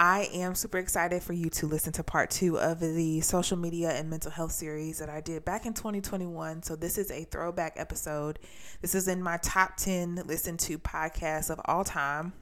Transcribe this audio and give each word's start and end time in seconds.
I 0.00 0.30
am 0.32 0.54
super 0.54 0.78
excited 0.78 1.22
for 1.22 1.34
you 1.34 1.50
to 1.50 1.66
listen 1.66 1.92
to 1.92 2.02
part 2.02 2.30
two 2.30 2.58
of 2.58 2.80
the 2.80 3.20
social 3.20 3.58
media 3.58 3.90
and 3.90 4.08
mental 4.08 4.30
health 4.30 4.52
series 4.52 4.98
that 4.98 5.10
I 5.10 5.20
did 5.20 5.44
back 5.44 5.66
in 5.66 5.74
2021. 5.74 6.62
So, 6.62 6.74
this 6.74 6.96
is 6.96 7.10
a 7.10 7.24
throwback 7.24 7.74
episode. 7.76 8.38
This 8.80 8.94
is 8.94 9.08
in 9.08 9.22
my 9.22 9.36
top 9.42 9.76
10 9.76 10.22
listen 10.24 10.56
to 10.56 10.78
podcasts 10.78 11.50
of 11.50 11.60
all 11.66 11.84
time. 11.84 12.32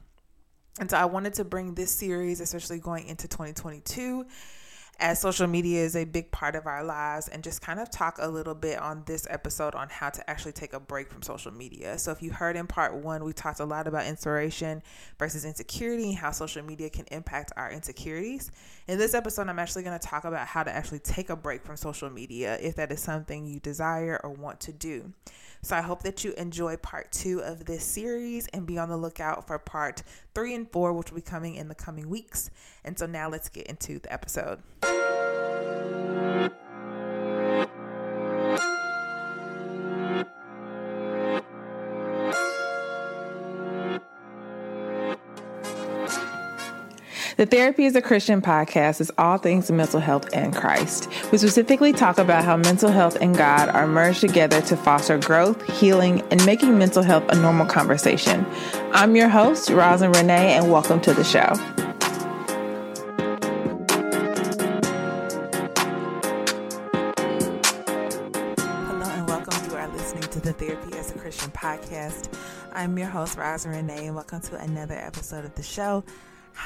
And 0.79 0.89
so, 0.89 0.95
I 0.95 1.03
wanted 1.03 1.33
to 1.33 1.43
bring 1.43 1.73
this 1.75 1.91
series, 1.91 2.39
especially 2.39 2.79
going 2.79 3.07
into 3.07 3.27
2022 3.27 4.25
as 4.99 5.21
social 5.21 5.47
media 5.47 5.83
is 5.83 5.95
a 5.95 6.03
big 6.03 6.29
part 6.31 6.55
of 6.55 6.67
our 6.67 6.83
lives 6.83 7.27
and 7.29 7.43
just 7.43 7.61
kind 7.61 7.79
of 7.79 7.89
talk 7.89 8.17
a 8.19 8.27
little 8.27 8.53
bit 8.53 8.77
on 8.79 9.03
this 9.05 9.25
episode 9.29 9.73
on 9.73 9.87
how 9.89 10.09
to 10.09 10.29
actually 10.29 10.51
take 10.51 10.73
a 10.73 10.79
break 10.79 11.09
from 11.09 11.21
social 11.21 11.51
media. 11.51 11.97
So, 11.97 12.11
if 12.11 12.21
you 12.21 12.31
heard 12.31 12.55
in 12.55 12.67
part 12.67 12.93
one, 12.93 13.23
we 13.23 13.31
talked 13.31 13.61
a 13.61 13.65
lot 13.65 13.87
about 13.87 14.05
inspiration 14.05 14.83
versus 15.17 15.45
insecurity 15.45 16.09
and 16.09 16.17
how 16.17 16.31
social 16.31 16.63
media 16.63 16.89
can 16.89 17.05
impact 17.11 17.53
our 17.55 17.71
insecurities. 17.71 18.51
In 18.87 18.97
this 18.97 19.13
episode, 19.13 19.47
I'm 19.47 19.59
actually 19.59 19.83
going 19.83 19.97
to 19.97 20.05
talk 20.05 20.25
about 20.25 20.47
how 20.47 20.63
to 20.63 20.71
actually 20.71 20.99
take 20.99 21.29
a 21.29 21.35
break 21.35 21.63
from 21.63 21.77
social 21.77 22.09
media 22.09 22.57
if 22.61 22.75
that 22.75 22.91
is 22.91 23.01
something 23.01 23.45
you 23.45 23.59
desire 23.59 24.19
or 24.23 24.31
want 24.31 24.59
to 24.61 24.73
do. 24.73 25.13
So 25.61 25.75
I 25.75 25.81
hope 25.81 26.03
that 26.03 26.23
you 26.23 26.33
enjoy 26.33 26.77
part 26.77 27.11
two 27.11 27.41
of 27.41 27.65
this 27.65 27.83
series 27.83 28.47
and 28.47 28.65
be 28.65 28.77
on 28.77 28.89
the 28.89 28.97
lookout 28.97 29.45
for 29.45 29.59
part 29.59 30.03
three 30.33 30.55
and 30.55 30.71
four, 30.71 30.93
which 30.93 31.11
will 31.11 31.17
be 31.17 31.21
coming 31.21 31.55
in 31.55 31.67
the 31.67 31.75
coming 31.75 32.09
weeks. 32.09 32.49
And 32.85 32.97
so 32.97 33.05
now 33.05 33.29
let's 33.29 33.49
get 33.49 33.67
into 33.67 33.99
the 33.99 34.11
episode. 34.11 34.61
The 47.39 47.45
Therapy 47.45 47.85
is 47.85 47.95
a 47.95 48.01
Christian 48.01 48.41
podcast 48.41 48.99
is 48.99 49.13
all 49.17 49.37
things 49.37 49.71
mental 49.71 50.01
health 50.01 50.27
and 50.33 50.53
Christ. 50.53 51.07
We 51.31 51.37
specifically 51.37 51.93
talk 51.93 52.17
about 52.17 52.43
how 52.43 52.57
mental 52.57 52.91
health 52.91 53.15
and 53.21 53.33
God 53.33 53.69
are 53.69 53.87
merged 53.87 54.19
together 54.19 54.59
to 54.63 54.75
foster 54.75 55.17
growth, 55.17 55.63
healing, 55.79 56.21
and 56.31 56.45
making 56.45 56.77
mental 56.77 57.01
health 57.01 57.23
a 57.29 57.35
normal 57.35 57.65
conversation. 57.65 58.45
I'm 58.91 59.15
your 59.15 59.29
host, 59.29 59.69
Roslyn 59.69 60.11
Renee, 60.11 60.57
and 60.57 60.69
welcome 60.69 60.99
to 60.99 61.13
the 61.13 61.23
show. 61.23 61.55
Hello 68.85 69.09
and 69.11 69.27
welcome. 69.29 69.71
You 69.71 69.77
are 69.77 69.87
listening 69.93 70.23
to 70.23 70.41
the 70.41 70.51
Therapy 70.51 70.97
as 70.97 71.15
a 71.15 71.17
Christian 71.17 71.51
podcast. 71.51 72.37
I'm 72.73 72.97
your 72.97 73.07
host, 73.07 73.37
Roslyn 73.37 73.75
Renee, 73.75 74.07
and 74.07 74.15
welcome 74.15 74.41
to 74.41 74.57
another 74.57 74.95
episode 74.95 75.45
of 75.45 75.55
the 75.55 75.63
show. 75.63 76.03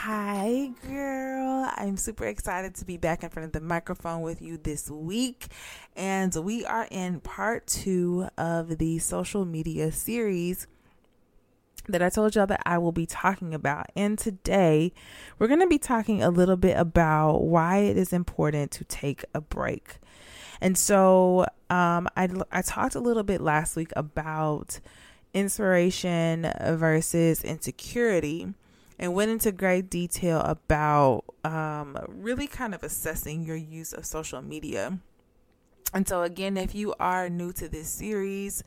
Hi, 0.06 0.72
girl. 0.86 1.72
I'm 1.78 1.96
super 1.96 2.26
excited 2.26 2.76
to 2.76 2.84
be 2.84 2.98
back 2.98 3.24
in 3.24 3.30
front 3.30 3.46
of 3.46 3.54
the 3.54 3.66
microphone 3.66 4.22
with 4.22 4.42
you 4.42 4.58
this 4.58 4.90
week. 4.90 5.48
And 5.96 6.36
we 6.36 6.66
are 6.66 6.90
in 6.92 7.22
part 7.22 7.68
two 7.68 8.28
of 8.38 8.80
the 8.80 9.00
social 9.00 9.46
media 9.46 9.94
series 9.94 10.68
that 11.88 12.02
I 12.02 12.10
told 12.10 12.36
y'all 12.36 12.48
that 12.48 12.62
I 12.66 12.80
will 12.80 12.92
be 12.92 13.06
talking 13.06 13.54
about. 13.54 13.86
And 13.96 14.20
today 14.20 14.92
we're 15.40 15.48
going 15.48 15.62
to 15.62 15.68
be 15.68 15.78
talking 15.78 16.22
a 16.22 16.30
little 16.30 16.58
bit 16.58 16.78
about 16.78 17.44
why 17.44 17.78
it 17.78 17.96
is 17.96 18.12
important 18.12 18.72
to 18.72 18.84
take 18.84 19.24
a 19.34 19.40
break. 19.40 20.00
And 20.60 20.78
so 20.78 21.46
um, 21.70 22.10
I, 22.18 22.28
I 22.52 22.62
talked 22.62 22.96
a 22.96 23.00
little 23.00 23.24
bit 23.24 23.40
last 23.40 23.78
week 23.78 23.94
about 23.96 24.82
inspiration 25.34 26.52
versus 26.60 27.42
insecurity 27.42 28.54
and 29.00 29.14
went 29.14 29.32
into 29.32 29.52
great 29.52 29.90
detail 29.90 30.40
about 30.42 31.24
um, 31.44 31.98
really 32.08 32.48
kind 32.48 32.74
of 32.74 32.84
assessing 32.84 33.44
your 33.44 33.56
use 33.56 33.94
of 33.94 34.06
social 34.06 34.42
media. 34.42 35.00
And 35.94 36.08
so, 36.08 36.24
again, 36.24 36.58
if 36.58 36.74
you 36.74 36.96
are 37.00 37.30
new 37.30 37.54
to 37.54 37.70
this 37.70 37.88
series, 37.88 38.64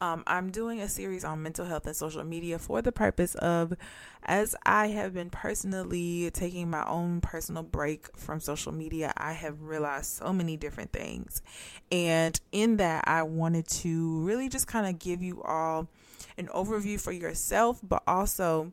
um, 0.00 0.22
I'm 0.28 0.50
doing 0.50 0.80
a 0.80 0.88
series 0.88 1.24
on 1.24 1.42
mental 1.42 1.66
health 1.66 1.86
and 1.86 1.96
social 1.96 2.22
media 2.22 2.58
for 2.58 2.80
the 2.82 2.92
purpose 2.92 3.34
of, 3.36 3.74
as 4.22 4.54
I 4.64 4.88
have 4.88 5.12
been 5.12 5.30
personally 5.30 6.30
taking 6.32 6.70
my 6.70 6.86
own 6.86 7.20
personal 7.20 7.64
break 7.64 8.16
from 8.16 8.38
social 8.38 8.70
media, 8.70 9.12
I 9.16 9.32
have 9.32 9.60
realized 9.60 10.06
so 10.06 10.32
many 10.32 10.56
different 10.56 10.92
things. 10.92 11.42
And 11.90 12.38
in 12.52 12.76
that, 12.76 13.04
I 13.08 13.24
wanted 13.24 13.66
to 13.68 14.20
really 14.20 14.48
just 14.48 14.68
kind 14.68 14.86
of 14.86 15.00
give 15.00 15.20
you 15.20 15.42
all 15.42 15.88
an 16.36 16.46
overview 16.48 17.00
for 17.00 17.10
yourself, 17.10 17.80
but 17.82 18.04
also 18.06 18.72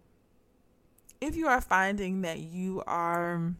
if 1.25 1.35
you 1.35 1.47
are 1.47 1.61
finding 1.61 2.21
that 2.21 2.39
you 2.39 2.83
are 2.85 3.53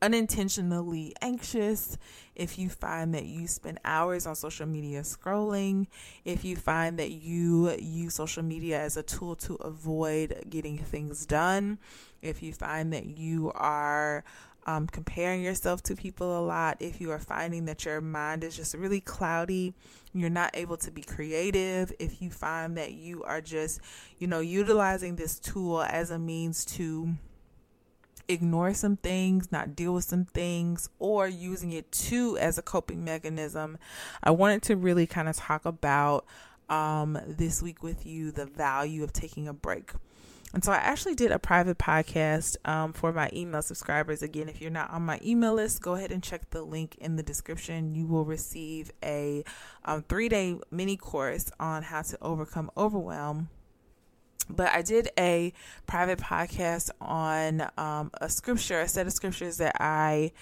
unintentionally 0.00 1.12
anxious, 1.20 1.98
if 2.36 2.58
you 2.58 2.68
find 2.68 3.12
that 3.14 3.24
you 3.24 3.48
spend 3.48 3.80
hours 3.84 4.24
on 4.26 4.36
social 4.36 4.66
media 4.66 5.00
scrolling, 5.00 5.86
if 6.24 6.44
you 6.44 6.54
find 6.54 6.98
that 6.98 7.10
you 7.10 7.70
use 7.78 8.14
social 8.14 8.44
media 8.44 8.80
as 8.80 8.96
a 8.96 9.02
tool 9.02 9.34
to 9.34 9.54
avoid 9.56 10.44
getting 10.48 10.78
things 10.78 11.26
done, 11.26 11.78
if 12.22 12.40
you 12.42 12.52
find 12.52 12.92
that 12.92 13.06
you 13.18 13.50
are 13.54 14.22
um, 14.66 14.88
comparing 14.88 15.42
yourself 15.42 15.82
to 15.84 15.94
people 15.94 16.38
a 16.38 16.42
lot, 16.44 16.76
if 16.80 17.00
you 17.00 17.12
are 17.12 17.20
finding 17.20 17.64
that 17.66 17.84
your 17.84 18.00
mind 18.00 18.42
is 18.42 18.56
just 18.56 18.74
really 18.74 19.00
cloudy, 19.00 19.74
you're 20.12 20.28
not 20.28 20.50
able 20.54 20.76
to 20.78 20.90
be 20.90 21.02
creative, 21.02 21.92
if 22.00 22.20
you 22.20 22.30
find 22.30 22.76
that 22.76 22.92
you 22.92 23.22
are 23.22 23.40
just, 23.40 23.80
you 24.18 24.26
know, 24.26 24.40
utilizing 24.40 25.14
this 25.14 25.38
tool 25.38 25.82
as 25.82 26.10
a 26.10 26.18
means 26.18 26.64
to 26.64 27.14
ignore 28.28 28.74
some 28.74 28.96
things, 28.96 29.52
not 29.52 29.76
deal 29.76 29.94
with 29.94 30.04
some 30.04 30.24
things, 30.24 30.88
or 30.98 31.28
using 31.28 31.70
it 31.72 31.92
too 31.92 32.36
as 32.38 32.58
a 32.58 32.62
coping 32.62 33.04
mechanism, 33.04 33.78
I 34.22 34.32
wanted 34.32 34.62
to 34.62 34.76
really 34.76 35.06
kind 35.06 35.28
of 35.28 35.36
talk 35.36 35.64
about 35.64 36.26
um, 36.68 37.16
this 37.26 37.62
week 37.62 37.84
with 37.84 38.04
you 38.04 38.32
the 38.32 38.46
value 38.46 39.04
of 39.04 39.12
taking 39.12 39.46
a 39.46 39.52
break. 39.52 39.92
And 40.56 40.64
so 40.64 40.72
I 40.72 40.76
actually 40.76 41.14
did 41.14 41.32
a 41.32 41.38
private 41.38 41.76
podcast 41.76 42.56
um, 42.66 42.94
for 42.94 43.12
my 43.12 43.28
email 43.30 43.60
subscribers. 43.60 44.22
Again, 44.22 44.48
if 44.48 44.62
you're 44.62 44.70
not 44.70 44.90
on 44.90 45.02
my 45.02 45.20
email 45.22 45.52
list, 45.52 45.82
go 45.82 45.96
ahead 45.96 46.10
and 46.10 46.22
check 46.22 46.48
the 46.48 46.62
link 46.62 46.96
in 46.98 47.16
the 47.16 47.22
description. 47.22 47.94
You 47.94 48.06
will 48.06 48.24
receive 48.24 48.90
a 49.04 49.44
um, 49.84 50.02
three 50.08 50.30
day 50.30 50.58
mini 50.70 50.96
course 50.96 51.50
on 51.60 51.82
how 51.82 52.00
to 52.00 52.16
overcome 52.22 52.70
overwhelm. 52.74 53.50
But 54.48 54.72
I 54.72 54.80
did 54.80 55.10
a 55.18 55.52
private 55.86 56.20
podcast 56.20 56.88
on 57.02 57.68
um, 57.76 58.10
a 58.18 58.30
scripture, 58.30 58.80
a 58.80 58.88
set 58.88 59.06
of 59.06 59.12
scriptures 59.12 59.58
that 59.58 59.76
I 59.78 60.32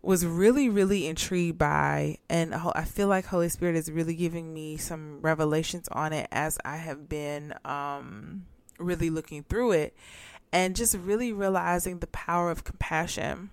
was 0.00 0.24
really, 0.24 0.68
really 0.68 1.08
intrigued 1.08 1.58
by. 1.58 2.18
And 2.30 2.54
I 2.54 2.84
feel 2.84 3.08
like 3.08 3.26
Holy 3.26 3.48
Spirit 3.48 3.74
is 3.74 3.90
really 3.90 4.14
giving 4.14 4.54
me 4.54 4.76
some 4.76 5.18
revelations 5.22 5.88
on 5.88 6.12
it 6.12 6.28
as 6.30 6.56
I 6.64 6.76
have 6.76 7.08
been 7.08 7.52
um, 7.64 8.44
really 8.78 9.10
looking 9.10 9.44
through 9.44 9.72
it 9.72 9.96
and 10.52 10.76
just 10.76 10.96
really 10.96 11.32
realizing 11.32 11.98
the 11.98 12.06
power 12.08 12.50
of 12.50 12.64
compassion. 12.64 13.50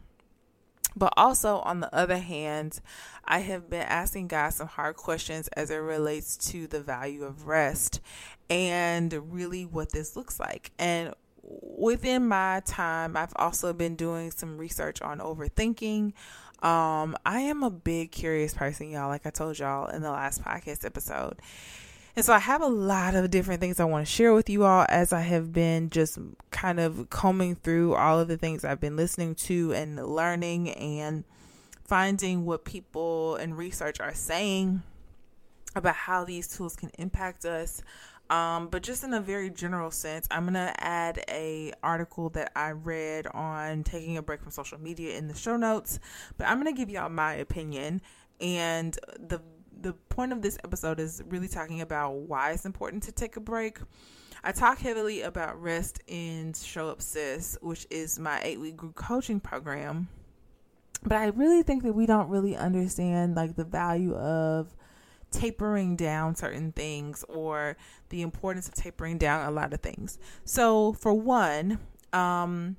But 0.95 1.13
also, 1.15 1.59
on 1.59 1.79
the 1.79 1.93
other 1.95 2.17
hand, 2.17 2.81
I 3.25 3.39
have 3.39 3.69
been 3.69 3.83
asking 3.83 4.27
God 4.27 4.49
some 4.49 4.67
hard 4.67 4.97
questions 4.97 5.47
as 5.49 5.71
it 5.71 5.77
relates 5.77 6.35
to 6.49 6.67
the 6.67 6.81
value 6.81 7.23
of 7.23 7.47
rest 7.47 8.01
and 8.49 9.33
really 9.33 9.65
what 9.65 9.93
this 9.93 10.15
looks 10.17 10.39
like. 10.39 10.71
And 10.77 11.13
within 11.43 12.27
my 12.27 12.61
time, 12.65 13.15
I've 13.15 13.33
also 13.37 13.73
been 13.73 13.95
doing 13.95 14.31
some 14.31 14.57
research 14.57 15.01
on 15.01 15.19
overthinking. 15.19 16.13
Um, 16.61 17.17
I 17.25 17.41
am 17.41 17.63
a 17.63 17.71
big 17.71 18.11
curious 18.11 18.53
person, 18.53 18.91
y'all, 18.91 19.07
like 19.07 19.25
I 19.25 19.31
told 19.31 19.57
y'all 19.57 19.87
in 19.87 20.01
the 20.01 20.11
last 20.11 20.43
podcast 20.43 20.85
episode. 20.85 21.39
And 22.15 22.25
so 22.25 22.33
I 22.33 22.39
have 22.39 22.61
a 22.61 22.67
lot 22.67 23.15
of 23.15 23.31
different 23.31 23.61
things 23.61 23.79
I 23.79 23.85
want 23.85 24.05
to 24.05 24.11
share 24.11 24.33
with 24.33 24.49
you 24.49 24.65
all 24.65 24.85
as 24.89 25.13
I 25.13 25.21
have 25.21 25.53
been 25.53 25.89
just 25.89 26.19
kind 26.51 26.79
of 26.79 27.09
combing 27.09 27.55
through 27.55 27.95
all 27.95 28.19
of 28.19 28.27
the 28.27 28.37
things 28.37 28.65
I've 28.65 28.81
been 28.81 28.97
listening 28.97 29.35
to 29.35 29.73
and 29.73 29.95
learning 30.05 30.71
and 30.71 31.23
finding 31.85 32.45
what 32.45 32.65
people 32.65 33.35
and 33.35 33.57
research 33.57 33.99
are 33.99 34.13
saying 34.13 34.81
about 35.75 35.95
how 35.95 36.25
these 36.25 36.47
tools 36.47 36.75
can 36.75 36.91
impact 36.97 37.45
us. 37.45 37.81
Um, 38.29 38.69
but 38.69 38.81
just 38.81 39.03
in 39.03 39.13
a 39.13 39.19
very 39.19 39.49
general 39.49 39.91
sense, 39.91 40.25
I'm 40.31 40.45
gonna 40.45 40.73
add 40.77 41.23
a 41.27 41.73
article 41.83 42.29
that 42.29 42.53
I 42.55 42.71
read 42.71 43.27
on 43.27 43.83
taking 43.83 44.17
a 44.17 44.21
break 44.21 44.41
from 44.41 44.51
social 44.51 44.79
media 44.79 45.17
in 45.17 45.27
the 45.27 45.35
show 45.35 45.57
notes. 45.57 45.99
But 46.37 46.47
I'm 46.47 46.57
gonna 46.57 46.71
give 46.71 46.89
y'all 46.89 47.09
my 47.09 47.33
opinion, 47.33 48.01
and 48.39 48.97
the 49.19 49.41
the 49.81 49.93
point 50.09 50.31
of 50.31 50.41
this 50.41 50.57
episode 50.63 50.99
is 50.99 51.21
really 51.27 51.47
talking 51.47 51.81
about 51.81 52.13
why 52.13 52.51
it's 52.51 52.65
important 52.65 53.03
to 53.03 53.11
take 53.11 53.35
a 53.37 53.39
break. 53.39 53.79
I 54.43 54.51
talk 54.51 54.79
heavily 54.79 55.21
about 55.21 55.61
rest 55.61 56.01
in 56.07 56.53
Show 56.53 56.89
Up 56.89 57.01
Sis, 57.01 57.57
which 57.61 57.85
is 57.89 58.19
my 58.19 58.39
eight 58.43 58.59
week 58.59 58.77
group 58.77 58.95
coaching 58.95 59.39
program. 59.39 60.07
But 61.03 61.17
I 61.17 61.27
really 61.27 61.63
think 61.63 61.83
that 61.83 61.93
we 61.93 62.05
don't 62.05 62.29
really 62.29 62.55
understand 62.55 63.35
like 63.35 63.55
the 63.55 63.63
value 63.63 64.15
of 64.15 64.75
tapering 65.31 65.95
down 65.95 66.35
certain 66.35 66.71
things 66.71 67.23
or 67.29 67.77
the 68.09 68.21
importance 68.21 68.67
of 68.67 68.75
tapering 68.75 69.17
down 69.17 69.47
a 69.47 69.51
lot 69.51 69.73
of 69.73 69.81
things. 69.81 70.19
So, 70.43 70.93
for 70.93 71.13
one, 71.13 71.79
um, 72.13 72.75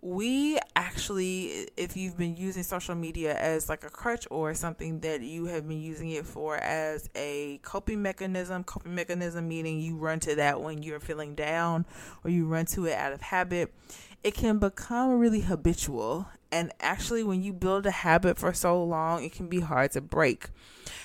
we 0.00 0.58
actually, 0.76 1.68
if 1.76 1.96
you've 1.96 2.16
been 2.16 2.36
using 2.36 2.62
social 2.62 2.94
media 2.94 3.36
as 3.36 3.68
like 3.68 3.82
a 3.82 3.90
crutch 3.90 4.28
or 4.30 4.54
something 4.54 5.00
that 5.00 5.22
you 5.22 5.46
have 5.46 5.66
been 5.66 5.80
using 5.80 6.10
it 6.10 6.24
for 6.24 6.56
as 6.56 7.10
a 7.16 7.58
coping 7.62 8.00
mechanism, 8.00 8.62
coping 8.62 8.94
mechanism 8.94 9.48
meaning 9.48 9.80
you 9.80 9.96
run 9.96 10.20
to 10.20 10.36
that 10.36 10.60
when 10.60 10.82
you're 10.82 11.00
feeling 11.00 11.34
down 11.34 11.84
or 12.22 12.30
you 12.30 12.46
run 12.46 12.64
to 12.66 12.86
it 12.86 12.94
out 12.94 13.12
of 13.12 13.20
habit, 13.20 13.74
it 14.22 14.34
can 14.34 14.58
become 14.58 15.18
really 15.18 15.40
habitual. 15.40 16.28
And 16.50 16.72
actually, 16.80 17.24
when 17.24 17.42
you 17.42 17.52
build 17.52 17.84
a 17.84 17.90
habit 17.90 18.38
for 18.38 18.52
so 18.54 18.82
long, 18.82 19.22
it 19.22 19.32
can 19.32 19.48
be 19.48 19.60
hard 19.60 19.92
to 19.92 20.00
break. 20.00 20.48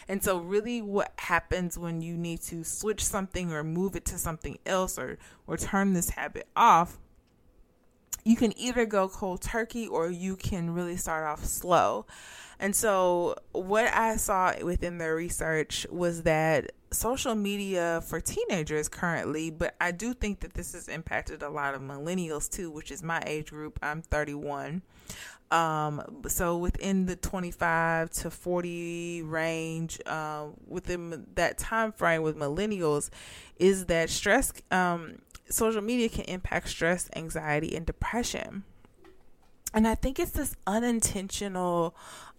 And 0.08 0.24
so, 0.24 0.38
really, 0.38 0.82
what 0.82 1.12
happens 1.18 1.78
when 1.78 2.02
you 2.02 2.16
need 2.16 2.42
to 2.44 2.64
switch 2.64 3.04
something 3.04 3.52
or 3.52 3.64
move 3.64 3.96
it 3.96 4.06
to 4.06 4.18
something 4.18 4.58
else 4.66 4.98
or, 4.98 5.18
or 5.46 5.58
turn 5.58 5.94
this 5.94 6.12
habit 6.12 6.48
off? 6.56 6.98
You 8.24 8.36
can 8.36 8.58
either 8.58 8.86
go 8.86 9.10
cold 9.10 9.42
turkey 9.42 9.88
or 9.88 10.10
you 10.10 10.36
can 10.36 10.74
really 10.74 10.96
start 10.98 11.26
off 11.26 11.44
slow. 11.46 12.06
And 12.64 12.74
so, 12.74 13.36
what 13.52 13.94
I 13.94 14.16
saw 14.16 14.54
within 14.64 14.98
the 14.98 15.14
research 15.14 15.86
was 15.92 16.24
that 16.24 16.72
social 16.92 17.36
media 17.36 18.02
for 18.08 18.22
teenagers 18.22 18.88
currently, 18.88 19.50
but 19.50 19.76
I 19.82 19.92
do 19.92 20.14
think 20.14 20.40
that 20.40 20.54
this 20.54 20.72
has 20.72 20.88
impacted 20.88 21.44
a 21.44 21.50
lot 21.50 21.74
of 21.74 21.82
millennials 21.82 22.50
too, 22.50 22.72
which 22.72 22.90
is 22.90 23.04
my 23.04 23.22
age 23.26 23.50
group. 23.50 23.80
I'm 23.84 24.02
31. 24.02 24.82
Um, 25.52 26.22
so 26.30 26.56
within 26.56 27.06
the 27.06 27.18
25 27.18 28.12
to 28.12 28.32
40 28.32 29.24
range, 29.24 30.00
uh, 30.06 30.46
within 30.66 31.28
that 31.36 31.58
time 31.58 31.92
frame 31.92 32.22
with 32.22 32.38
millennials, 32.38 33.10
is 33.58 33.88
that 33.88 34.10
stress, 34.10 34.54
um, 34.72 35.18
social 35.50 35.82
media 35.82 36.08
can 36.08 36.24
impact 36.26 36.70
stress, 36.70 37.10
anxiety, 37.14 37.76
and 37.76 37.86
depression. 37.86 38.64
And 39.74 39.88
I 39.88 39.96
think 39.96 40.20
it's 40.20 40.32
this 40.32 40.56
unintentional 40.68 41.96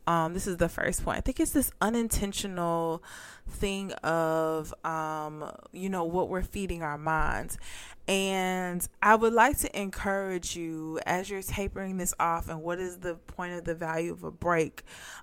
um, 0.06 0.34
this 0.34 0.46
is 0.46 0.58
the 0.58 0.68
first 0.68 1.04
point. 1.04 1.18
I 1.18 1.20
think 1.20 1.40
it's 1.40 1.52
this 1.52 1.70
unintentional 1.80 3.02
thing 3.48 3.92
of, 3.92 4.74
um, 4.84 5.50
you 5.72 5.88
know, 5.88 6.04
what 6.04 6.28
we're 6.28 6.42
feeding 6.42 6.82
our 6.82 6.98
minds. 6.98 7.58
And 8.06 8.86
I 9.00 9.14
would 9.14 9.32
like 9.32 9.58
to 9.60 9.80
encourage 9.80 10.56
you 10.56 11.00
as 11.06 11.30
you're 11.30 11.42
tapering 11.42 11.96
this 11.96 12.12
off 12.20 12.50
and 12.50 12.62
what 12.62 12.78
is 12.78 12.98
the 12.98 13.14
point 13.14 13.54
of 13.54 13.64
the 13.64 13.74
value 13.74 14.12
of 14.12 14.24
a 14.24 14.30
break. 14.30 14.82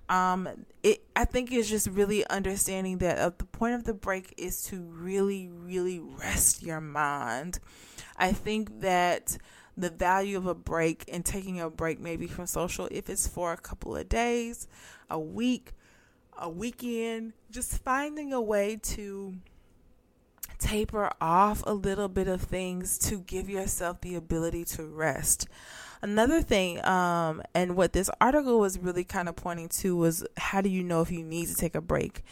Um, 0.10 0.50
it, 0.82 1.04
I 1.16 1.26
think 1.26 1.52
it's 1.52 1.70
just 1.70 1.88
really 1.88 2.26
understanding 2.28 2.98
that 3.00 3.20
uh, 3.20 3.32
the 3.38 3.46
point 3.46 3.76
of 3.76 3.84
the 3.84 3.94
break 3.94 4.34
is 4.36 4.64
to 4.66 4.82
really, 4.82 5.48
really 5.48 6.00
rest 6.00 6.64
your 6.64 6.82
mind. 6.82 7.60
I 8.18 8.32
think 8.32 8.82
that 8.82 9.38
the 9.78 9.90
value 9.90 10.38
of 10.38 10.46
a 10.46 10.56
break 10.56 11.06
and 11.12 11.26
taking 11.26 11.60
a 11.60 11.70
break 11.70 12.00
maybe 12.00 12.28
from 12.28 12.46
social 12.46 12.88
if 12.92 13.10
it's 13.10 13.28
for 13.28 13.54
a 13.54 13.58
couple 13.58 13.96
of 13.96 14.10
days, 14.10 14.68
a 15.10 15.20
week, 15.20 15.72
a 16.38 16.50
weekend, 16.50 17.34
just 17.50 17.78
finding 17.84 18.34
a 18.34 18.42
way 18.42 18.78
to 18.82 19.36
taper 20.60 21.10
off 21.20 21.64
a 21.66 21.74
little 21.74 22.08
bit 22.08 22.28
of 22.28 22.42
things 22.42 22.98
to 22.98 23.20
give 23.20 23.50
yourself 23.50 24.00
the 24.02 24.16
ability 24.16 24.64
to 24.64 24.86
rest. 24.86 25.48
Another 26.04 26.42
thing, 26.42 26.84
um, 26.84 27.44
and 27.54 27.76
what 27.76 27.94
this 27.94 28.10
article 28.20 28.60
was 28.60 28.80
really 28.80 29.04
kind 29.04 29.30
of 29.30 29.36
pointing 29.36 29.70
to 29.70 29.96
was 29.96 30.26
how 30.36 30.62
do 30.62 30.70
you 30.70 30.84
know 30.84 31.02
if 31.02 31.12
you 31.12 31.24
need 31.24 31.48
to 31.48 31.56
take 31.56 31.76
a 31.76 31.82
break? 31.82 32.24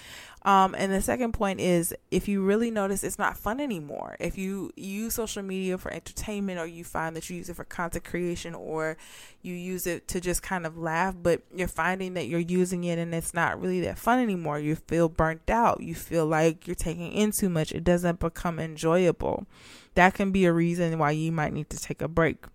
Um, 0.43 0.73
and 0.77 0.91
the 0.91 1.01
second 1.01 1.33
point 1.33 1.59
is 1.59 1.93
if 2.11 2.29
you 2.29 2.41
really 2.41 2.71
notice 2.71 3.03
it's 3.03 3.19
not 3.19 3.37
fun 3.37 3.59
anymore, 3.59 4.15
if 4.19 4.37
you 4.37 4.71
use 4.77 5.15
social 5.15 5.43
media 5.43 5.77
for 5.77 5.91
entertainment 5.91 6.59
or 6.59 6.65
you 6.65 6.85
find 6.85 7.15
that 7.15 7.29
you 7.29 7.37
use 7.37 7.49
it 7.49 7.57
for 7.57 7.65
content 7.65 8.05
creation 8.05 8.55
or 8.55 8.95
you 9.41 9.53
use 9.53 9.85
it 9.85 10.07
to 10.07 10.21
just 10.21 10.41
kind 10.41 10.65
of 10.65 10.77
laugh, 10.77 11.13
but 11.21 11.41
you're 11.53 11.67
finding 11.67 12.13
that 12.13 12.27
you're 12.27 12.39
using 12.39 12.85
it 12.85 12.97
and 12.97 13.13
it's 13.13 13.33
not 13.33 13.59
really 13.61 13.81
that 13.81 13.97
fun 13.97 14.19
anymore, 14.19 14.59
you 14.59 14.75
feel 14.75 15.09
burnt 15.09 15.49
out, 15.49 15.81
you 15.81 15.93
feel 15.93 16.25
like 16.25 16.67
you're 16.67 16.75
taking 16.75 17.11
in 17.11 17.31
too 17.31 17.49
much, 17.49 17.73
it 17.73 17.83
doesn't 17.83 18.19
become 18.19 18.59
enjoyable. 18.59 19.45
That 19.95 20.13
can 20.13 20.31
be 20.31 20.45
a 20.45 20.53
reason 20.53 20.97
why 20.97 21.11
you 21.11 21.33
might 21.33 21.51
need 21.51 21.69
to 21.71 21.77
take 21.77 22.01
a 22.01 22.07
break 22.07 22.45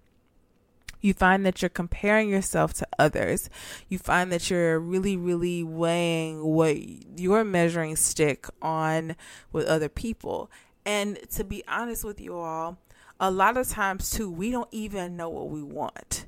you 1.04 1.12
find 1.12 1.44
that 1.44 1.60
you're 1.60 1.68
comparing 1.68 2.30
yourself 2.30 2.72
to 2.72 2.88
others. 2.98 3.50
You 3.90 3.98
find 3.98 4.32
that 4.32 4.48
you're 4.48 4.80
really, 4.80 5.18
really 5.18 5.62
weighing 5.62 6.42
what 6.42 6.78
your 7.18 7.44
measuring 7.44 7.96
stick 7.96 8.46
on 8.62 9.14
with 9.52 9.66
other 9.66 9.90
people. 9.90 10.50
And 10.86 11.18
to 11.32 11.44
be 11.44 11.62
honest 11.68 12.04
with 12.04 12.22
you 12.22 12.38
all, 12.38 12.78
a 13.20 13.30
lot 13.30 13.58
of 13.58 13.68
times 13.68 14.12
too, 14.12 14.30
we 14.30 14.50
don't 14.50 14.68
even 14.72 15.14
know 15.14 15.28
what 15.28 15.50
we 15.50 15.62
want. 15.62 16.24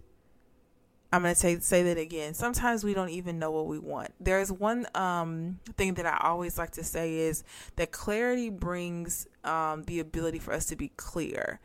I'm 1.10 1.22
to 1.22 1.34
say 1.34 1.58
say 1.60 1.82
that 1.84 1.96
again. 1.96 2.34
Sometimes 2.34 2.84
we 2.84 2.92
don't 2.92 3.08
even 3.08 3.38
know 3.38 3.50
what 3.50 3.68
we 3.68 3.78
want. 3.78 4.10
There's 4.20 4.52
one 4.52 4.86
um, 4.94 5.58
thing 5.78 5.94
that 5.94 6.04
I 6.04 6.18
always 6.22 6.58
like 6.58 6.72
to 6.72 6.84
say 6.84 7.14
is 7.14 7.44
that 7.76 7.92
clarity 7.92 8.50
brings 8.50 9.26
um, 9.42 9.84
the 9.84 10.00
ability 10.00 10.38
for 10.38 10.52
us 10.52 10.66
to 10.66 10.76
be 10.76 10.88
clear. 10.98 11.60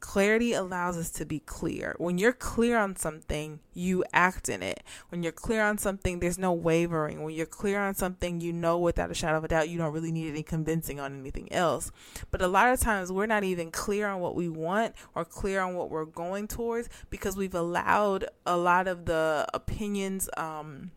Clarity 0.00 0.52
allows 0.54 0.96
us 0.96 1.10
to 1.10 1.24
be 1.24 1.40
clear. 1.40 1.94
When 1.98 2.18
you're 2.18 2.32
clear 2.32 2.78
on 2.78 2.96
something, 2.96 3.60
you 3.74 4.04
act 4.12 4.48
in 4.48 4.62
it. 4.62 4.82
When 5.10 5.22
you're 5.22 5.32
clear 5.32 5.62
on 5.62 5.78
something, 5.78 6.20
there's 6.20 6.38
no 6.38 6.52
wavering. 6.52 7.22
When 7.22 7.34
you're 7.34 7.46
clear 7.46 7.80
on 7.80 7.94
something, 7.94 8.40
you 8.40 8.52
know 8.52 8.78
without 8.78 9.10
a 9.10 9.14
shadow 9.14 9.38
of 9.38 9.44
a 9.44 9.48
doubt 9.48 9.68
you 9.68 9.78
don't 9.78 9.92
really 9.92 10.12
need 10.12 10.30
any 10.30 10.42
convincing 10.42 10.98
on 10.98 11.18
anything 11.20 11.52
else. 11.52 11.92
But 12.30 12.42
a 12.42 12.48
lot 12.48 12.72
of 12.72 12.80
times 12.80 13.12
we're 13.12 13.26
not 13.26 13.44
even 13.44 13.70
clear 13.70 14.08
on 14.08 14.20
what 14.20 14.34
we 14.34 14.48
want 14.48 14.94
or 15.14 15.24
clear 15.24 15.60
on 15.60 15.74
what 15.74 15.90
we're 15.90 16.06
going 16.06 16.48
towards 16.48 16.88
because 17.10 17.36
we've 17.36 17.54
allowed 17.54 18.24
a 18.46 18.56
lot 18.56 18.88
of 18.88 19.06
the 19.06 19.46
opinions 19.54 20.28
um 20.36 20.90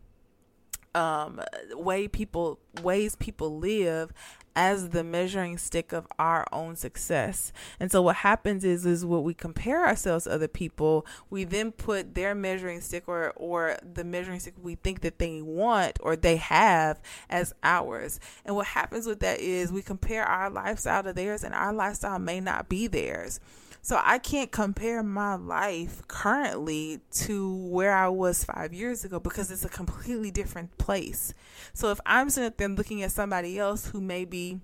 um 0.94 1.40
way 1.72 2.06
people 2.06 2.60
ways 2.82 3.16
people 3.16 3.58
live 3.58 4.12
as 4.56 4.90
the 4.90 5.04
measuring 5.04 5.58
stick 5.58 5.92
of 5.92 6.06
our 6.18 6.46
own 6.52 6.76
success. 6.76 7.52
And 7.80 7.90
so 7.90 8.02
what 8.02 8.16
happens 8.16 8.64
is 8.64 8.86
is 8.86 9.04
when 9.04 9.22
we 9.22 9.34
compare 9.34 9.86
ourselves 9.86 10.24
to 10.24 10.32
other 10.32 10.48
people, 10.48 11.06
we 11.30 11.44
then 11.44 11.72
put 11.72 12.14
their 12.14 12.34
measuring 12.34 12.80
stick 12.80 13.04
or 13.06 13.32
or 13.36 13.76
the 13.82 14.04
measuring 14.04 14.40
stick 14.40 14.54
we 14.62 14.76
think 14.76 15.00
that 15.00 15.18
they 15.18 15.42
want 15.42 15.98
or 16.02 16.16
they 16.16 16.36
have 16.36 17.00
as 17.28 17.54
ours. 17.62 18.20
And 18.44 18.56
what 18.56 18.66
happens 18.68 19.06
with 19.06 19.20
that 19.20 19.40
is 19.40 19.72
we 19.72 19.82
compare 19.82 20.24
our 20.24 20.50
lifestyle 20.50 21.02
to 21.02 21.12
theirs 21.12 21.44
and 21.44 21.54
our 21.54 21.72
lifestyle 21.72 22.18
may 22.18 22.40
not 22.40 22.68
be 22.68 22.86
theirs. 22.86 23.40
So 23.84 24.00
I 24.02 24.16
can't 24.16 24.50
compare 24.50 25.02
my 25.02 25.34
life 25.34 26.08
currently 26.08 27.00
to 27.16 27.54
where 27.54 27.92
I 27.92 28.08
was 28.08 28.42
five 28.42 28.72
years 28.72 29.04
ago 29.04 29.20
because 29.20 29.50
it's 29.50 29.66
a 29.66 29.68
completely 29.68 30.30
different 30.30 30.78
place. 30.78 31.34
So 31.74 31.90
if 31.90 32.00
I'm 32.06 32.30
sitting 32.30 32.54
there 32.56 32.68
looking 32.68 33.02
at 33.02 33.12
somebody 33.12 33.58
else 33.58 33.88
who 33.88 34.00
may 34.00 34.24
be 34.24 34.60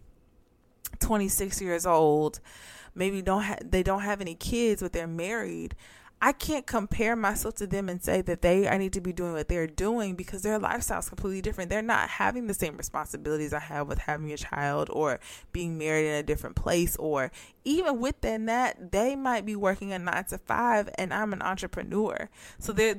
26 1.00 1.60
years 1.60 1.84
old, 1.84 2.40
maybe 2.94 3.20
don't 3.20 3.42
ha- 3.42 3.58
they 3.62 3.82
don't 3.82 4.00
have 4.00 4.22
any 4.22 4.34
kids, 4.34 4.80
but 4.80 4.94
they're 4.94 5.06
married. 5.06 5.74
I 6.22 6.32
can't 6.32 6.66
compare 6.66 7.16
myself 7.16 7.54
to 7.56 7.66
them 7.66 7.88
and 7.88 8.02
say 8.02 8.20
that 8.20 8.42
they 8.42 8.68
I 8.68 8.76
need 8.76 8.92
to 8.92 9.00
be 9.00 9.12
doing 9.12 9.32
what 9.32 9.48
they're 9.48 9.66
doing 9.66 10.16
because 10.16 10.42
their 10.42 10.58
lifestyle 10.58 10.98
is 10.98 11.08
completely 11.08 11.40
different. 11.40 11.70
They're 11.70 11.80
not 11.80 12.10
having 12.10 12.46
the 12.46 12.52
same 12.52 12.76
responsibilities 12.76 13.54
I 13.54 13.60
have 13.60 13.88
with 13.88 14.00
having 14.00 14.30
a 14.30 14.36
child 14.36 14.90
or 14.92 15.18
being 15.52 15.78
married 15.78 16.06
in 16.06 16.14
a 16.14 16.22
different 16.22 16.56
place 16.56 16.94
or 16.96 17.32
even 17.64 18.00
within 18.00 18.44
that 18.46 18.92
they 18.92 19.16
might 19.16 19.46
be 19.46 19.56
working 19.56 19.94
a 19.94 19.98
9 19.98 20.24
to 20.24 20.38
5 20.38 20.90
and 20.96 21.14
I'm 21.14 21.32
an 21.32 21.40
entrepreneur. 21.40 22.28
So 22.58 22.72
the 22.72 22.92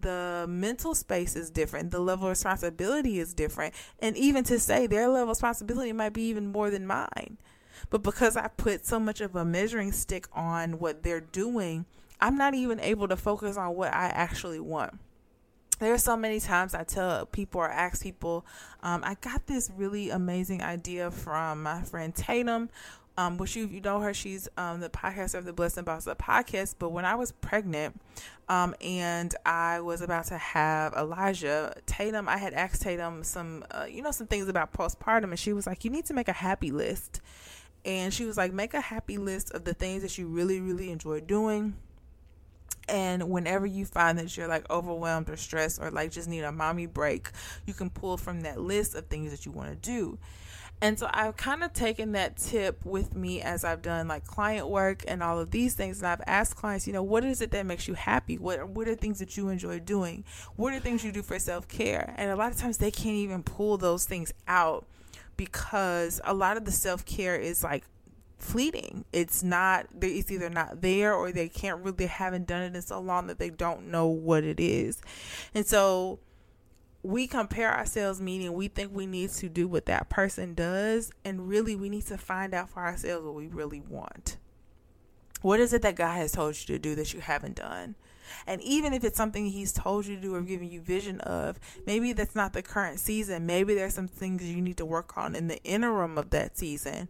the 0.00 0.46
mental 0.48 0.94
space 0.94 1.34
is 1.34 1.50
different. 1.50 1.90
The 1.90 1.98
level 1.98 2.26
of 2.26 2.30
responsibility 2.30 3.18
is 3.18 3.34
different 3.34 3.74
and 3.98 4.16
even 4.16 4.44
to 4.44 4.60
say 4.60 4.86
their 4.86 5.08
level 5.08 5.24
of 5.24 5.28
responsibility 5.30 5.92
might 5.92 6.12
be 6.12 6.22
even 6.22 6.52
more 6.52 6.70
than 6.70 6.86
mine. 6.86 7.38
But 7.88 8.04
because 8.04 8.36
I 8.36 8.46
put 8.46 8.86
so 8.86 9.00
much 9.00 9.20
of 9.20 9.34
a 9.34 9.44
measuring 9.44 9.90
stick 9.90 10.28
on 10.32 10.78
what 10.78 11.02
they're 11.02 11.20
doing, 11.20 11.86
I'm 12.20 12.36
not 12.36 12.54
even 12.54 12.80
able 12.80 13.08
to 13.08 13.16
focus 13.16 13.56
on 13.56 13.74
what 13.74 13.92
I 13.92 14.06
actually 14.06 14.60
want. 14.60 14.98
There 15.78 15.94
are 15.94 15.98
so 15.98 16.14
many 16.14 16.40
times 16.40 16.74
I 16.74 16.84
tell 16.84 17.24
people 17.24 17.62
or 17.62 17.70
ask 17.70 18.02
people, 18.02 18.44
um, 18.82 19.02
I 19.02 19.14
got 19.22 19.46
this 19.46 19.70
really 19.74 20.10
amazing 20.10 20.62
idea 20.62 21.10
from 21.10 21.62
my 21.62 21.82
friend 21.82 22.14
Tatum, 22.14 22.68
um, 23.16 23.38
which 23.38 23.56
you, 23.56 23.66
you 23.66 23.80
know 23.80 24.00
her, 24.00 24.12
she's 24.12 24.48
um, 24.58 24.80
the 24.80 24.90
podcaster 24.90 25.36
of 25.36 25.46
the 25.46 25.54
Blessing 25.54 25.84
Boss 25.84 26.04
the 26.04 26.14
podcast. 26.14 26.74
But 26.78 26.90
when 26.90 27.06
I 27.06 27.14
was 27.14 27.32
pregnant, 27.32 27.98
um, 28.48 28.74
and 28.80 29.34
I 29.46 29.80
was 29.80 30.02
about 30.02 30.26
to 30.26 30.36
have 30.36 30.92
Elijah, 30.94 31.74
Tatum, 31.86 32.28
I 32.28 32.36
had 32.36 32.52
asked 32.52 32.82
Tatum 32.82 33.24
some, 33.24 33.64
uh, 33.70 33.86
you 33.88 34.02
know, 34.02 34.10
some 34.10 34.26
things 34.26 34.48
about 34.48 34.72
postpartum, 34.72 35.30
and 35.30 35.38
she 35.38 35.52
was 35.52 35.66
like, 35.66 35.84
"You 35.84 35.90
need 35.90 36.06
to 36.06 36.14
make 36.14 36.28
a 36.28 36.32
happy 36.32 36.70
list." 36.70 37.20
And 37.84 38.12
she 38.12 38.26
was 38.26 38.36
like, 38.36 38.52
"Make 38.52 38.74
a 38.74 38.80
happy 38.80 39.16
list 39.16 39.50
of 39.52 39.64
the 39.64 39.72
things 39.72 40.02
that 40.02 40.18
you 40.18 40.26
really, 40.26 40.60
really 40.60 40.90
enjoy 40.90 41.20
doing." 41.20 41.76
And 42.90 43.30
whenever 43.30 43.66
you 43.66 43.84
find 43.86 44.18
that 44.18 44.36
you're 44.36 44.48
like 44.48 44.68
overwhelmed 44.68 45.30
or 45.30 45.36
stressed 45.36 45.80
or 45.80 45.90
like 45.90 46.10
just 46.10 46.28
need 46.28 46.40
a 46.40 46.50
mommy 46.50 46.86
break, 46.86 47.30
you 47.64 47.72
can 47.72 47.88
pull 47.88 48.16
from 48.16 48.40
that 48.42 48.60
list 48.60 48.96
of 48.96 49.06
things 49.06 49.30
that 49.30 49.46
you 49.46 49.52
want 49.52 49.70
to 49.70 49.76
do. 49.76 50.18
And 50.82 50.98
so 50.98 51.08
I've 51.12 51.36
kind 51.36 51.62
of 51.62 51.72
taken 51.72 52.12
that 52.12 52.36
tip 52.36 52.84
with 52.86 53.14
me 53.14 53.42
as 53.42 53.64
I've 53.64 53.82
done 53.82 54.08
like 54.08 54.26
client 54.26 54.66
work 54.66 55.04
and 55.06 55.22
all 55.22 55.38
of 55.38 55.50
these 55.50 55.74
things. 55.74 55.98
And 55.98 56.06
I've 56.06 56.22
asked 56.26 56.56
clients, 56.56 56.86
you 56.86 56.92
know, 56.92 57.02
what 57.02 57.22
is 57.22 57.40
it 57.42 57.50
that 57.52 57.66
makes 57.66 57.86
you 57.86 57.94
happy? 57.94 58.38
What 58.38 58.66
what 58.70 58.88
are 58.88 58.94
things 58.94 59.18
that 59.18 59.36
you 59.36 59.50
enjoy 59.50 59.78
doing? 59.80 60.24
What 60.56 60.72
are 60.72 60.80
things 60.80 61.04
you 61.04 61.12
do 61.12 61.22
for 61.22 61.38
self 61.38 61.68
care? 61.68 62.14
And 62.16 62.30
a 62.30 62.36
lot 62.36 62.50
of 62.50 62.58
times 62.58 62.78
they 62.78 62.90
can't 62.90 63.16
even 63.16 63.42
pull 63.42 63.76
those 63.76 64.06
things 64.06 64.32
out 64.48 64.86
because 65.36 66.20
a 66.24 66.32
lot 66.32 66.56
of 66.56 66.64
the 66.64 66.72
self 66.72 67.04
care 67.04 67.36
is 67.36 67.62
like 67.62 67.84
fleeting. 68.40 69.04
It's 69.12 69.42
not 69.42 69.86
they, 69.98 70.08
it's 70.08 70.30
either 70.30 70.50
not 70.50 70.80
there 70.80 71.14
or 71.14 71.32
they 71.32 71.48
can't 71.48 71.80
really 71.80 71.96
they 71.96 72.06
haven't 72.06 72.46
done 72.46 72.62
it 72.62 72.74
in 72.74 72.82
so 72.82 73.00
long 73.00 73.26
that 73.26 73.38
they 73.38 73.50
don't 73.50 73.88
know 73.88 74.06
what 74.06 74.44
it 74.44 74.60
is. 74.60 75.00
And 75.54 75.66
so 75.66 76.20
we 77.02 77.26
compare 77.26 77.74
ourselves 77.74 78.20
meaning 78.20 78.52
we 78.52 78.68
think 78.68 78.92
we 78.92 79.06
need 79.06 79.30
to 79.30 79.48
do 79.48 79.66
what 79.66 79.86
that 79.86 80.08
person 80.08 80.54
does 80.54 81.10
and 81.24 81.48
really 81.48 81.74
we 81.74 81.88
need 81.88 82.06
to 82.06 82.18
find 82.18 82.52
out 82.52 82.68
for 82.68 82.80
ourselves 82.80 83.24
what 83.24 83.34
we 83.34 83.46
really 83.46 83.80
want. 83.80 84.36
What 85.42 85.60
is 85.60 85.72
it 85.72 85.82
that 85.82 85.96
God 85.96 86.16
has 86.16 86.32
told 86.32 86.58
you 86.58 86.66
to 86.74 86.78
do 86.78 86.94
that 86.96 87.14
you 87.14 87.20
haven't 87.20 87.56
done? 87.56 87.94
And 88.46 88.60
even 88.62 88.92
if 88.92 89.04
it's 89.04 89.16
something 89.16 89.46
he's 89.46 89.72
told 89.72 90.06
you 90.06 90.16
to 90.16 90.22
do 90.22 90.34
or 90.34 90.42
given 90.42 90.70
you 90.70 90.80
vision 90.80 91.20
of, 91.20 91.58
maybe 91.86 92.12
that's 92.12 92.36
not 92.36 92.52
the 92.52 92.62
current 92.62 93.00
season. 93.00 93.46
Maybe 93.46 93.74
there's 93.74 93.94
some 93.94 94.08
things 94.08 94.44
you 94.44 94.60
need 94.60 94.76
to 94.76 94.86
work 94.86 95.16
on 95.16 95.34
in 95.34 95.48
the 95.48 95.62
interim 95.64 96.18
of 96.18 96.30
that 96.30 96.56
season 96.56 97.08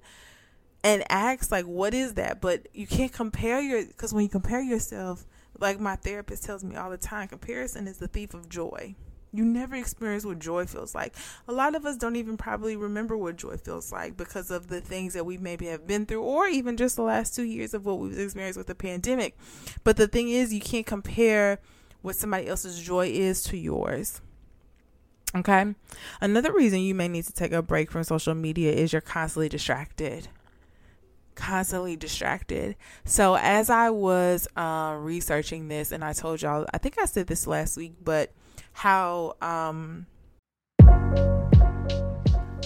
and 0.83 1.05
ask 1.11 1.51
like 1.51 1.67
what 1.67 1.95
is 1.95 2.15
that? 2.15 2.41
But 2.41 2.69
you 2.73 2.87
can't 2.87 3.13
compare 3.13 3.61
your 3.61 3.85
because 3.85 4.13
when 4.13 4.25
you 4.25 4.31
compare 4.31 4.63
yourself 4.63 5.27
like 5.59 5.79
my 5.79 5.97
therapist 5.97 6.45
tells 6.45 6.65
me 6.65 6.77
all 6.77 6.91
the 6.91 6.97
time 6.97 7.29
comparison 7.29 7.87
is 7.87 7.99
the 7.99 8.09
thief 8.09 8.35
of 8.35 8.49
joy. 8.49 8.95
You 9.33 9.45
never 9.45 9.77
experience 9.77 10.25
what 10.25 10.41
joy 10.41 10.67
feels 10.67 10.93
like. 10.93 11.15
A 11.47 11.53
lot 11.53 11.77
of 11.77 11.87
us 11.87 11.97
don't 11.97 12.17
even 12.17 12.37
probably 12.37 12.77
remember 12.77 13.17
what 13.17 13.37
joy 13.37 13.57
feels 13.57 13.93
like 13.93 14.17
because 14.17 14.51
of 14.51 14.67
the 14.67 14.81
things 14.81 15.15
that 15.15 15.25
we 15.25 15.39
maybe 15.39 15.67
have 15.67 15.87
been 15.87 16.05
through 16.05 16.23
or 16.23 16.49
even 16.49 16.77
just 16.77 16.97
the 16.97 17.03
last 17.03 17.37
two 17.37 17.45
years 17.45 17.73
of 17.73 17.87
what 17.87 18.01
we've 18.01 18.19
experienced 18.19 18.59
with 18.59 18.67
the 18.67 18.75
pandemic. 18.75 19.39
But 19.85 19.97
the 19.97 20.09
thing 20.09 20.29
is 20.29 20.53
you 20.53 20.61
can't 20.61 20.87
compare 20.87 21.61
what 22.03 22.17
somebody 22.17 22.49
else's 22.49 22.81
joy 22.81 23.07
is 23.07 23.45
to 23.45 23.57
yours. 23.57 24.21
Okay? 25.37 25.77
Another 26.21 26.53
reason 26.53 26.81
you 26.81 26.97
may 26.97 27.07
need 27.07 27.25
to 27.27 27.33
take 27.33 27.53
a 27.53 27.63
break 27.63 27.93
from 27.93 28.03
social 28.03 28.35
media 28.35 28.73
is 28.73 28.93
you're 28.93 29.01
constantly 29.01 29.49
distracted 29.49 30.27
constantly 31.40 31.97
distracted. 31.97 32.76
So 33.04 33.37
as 33.37 33.70
I 33.70 33.90
was 33.90 34.47
uh, 34.56 34.97
researching 35.00 35.68
this, 35.68 35.90
and 35.90 36.04
I 36.04 36.12
told 36.12 36.42
y'all, 36.42 36.66
I 36.75 36.78
think 36.78 36.99
I 36.99 37.06
said 37.06 37.26
this 37.26 37.47
last 37.47 37.76
week, 37.76 37.94
but 38.04 38.32
how 38.73 39.37
um, 39.40 40.06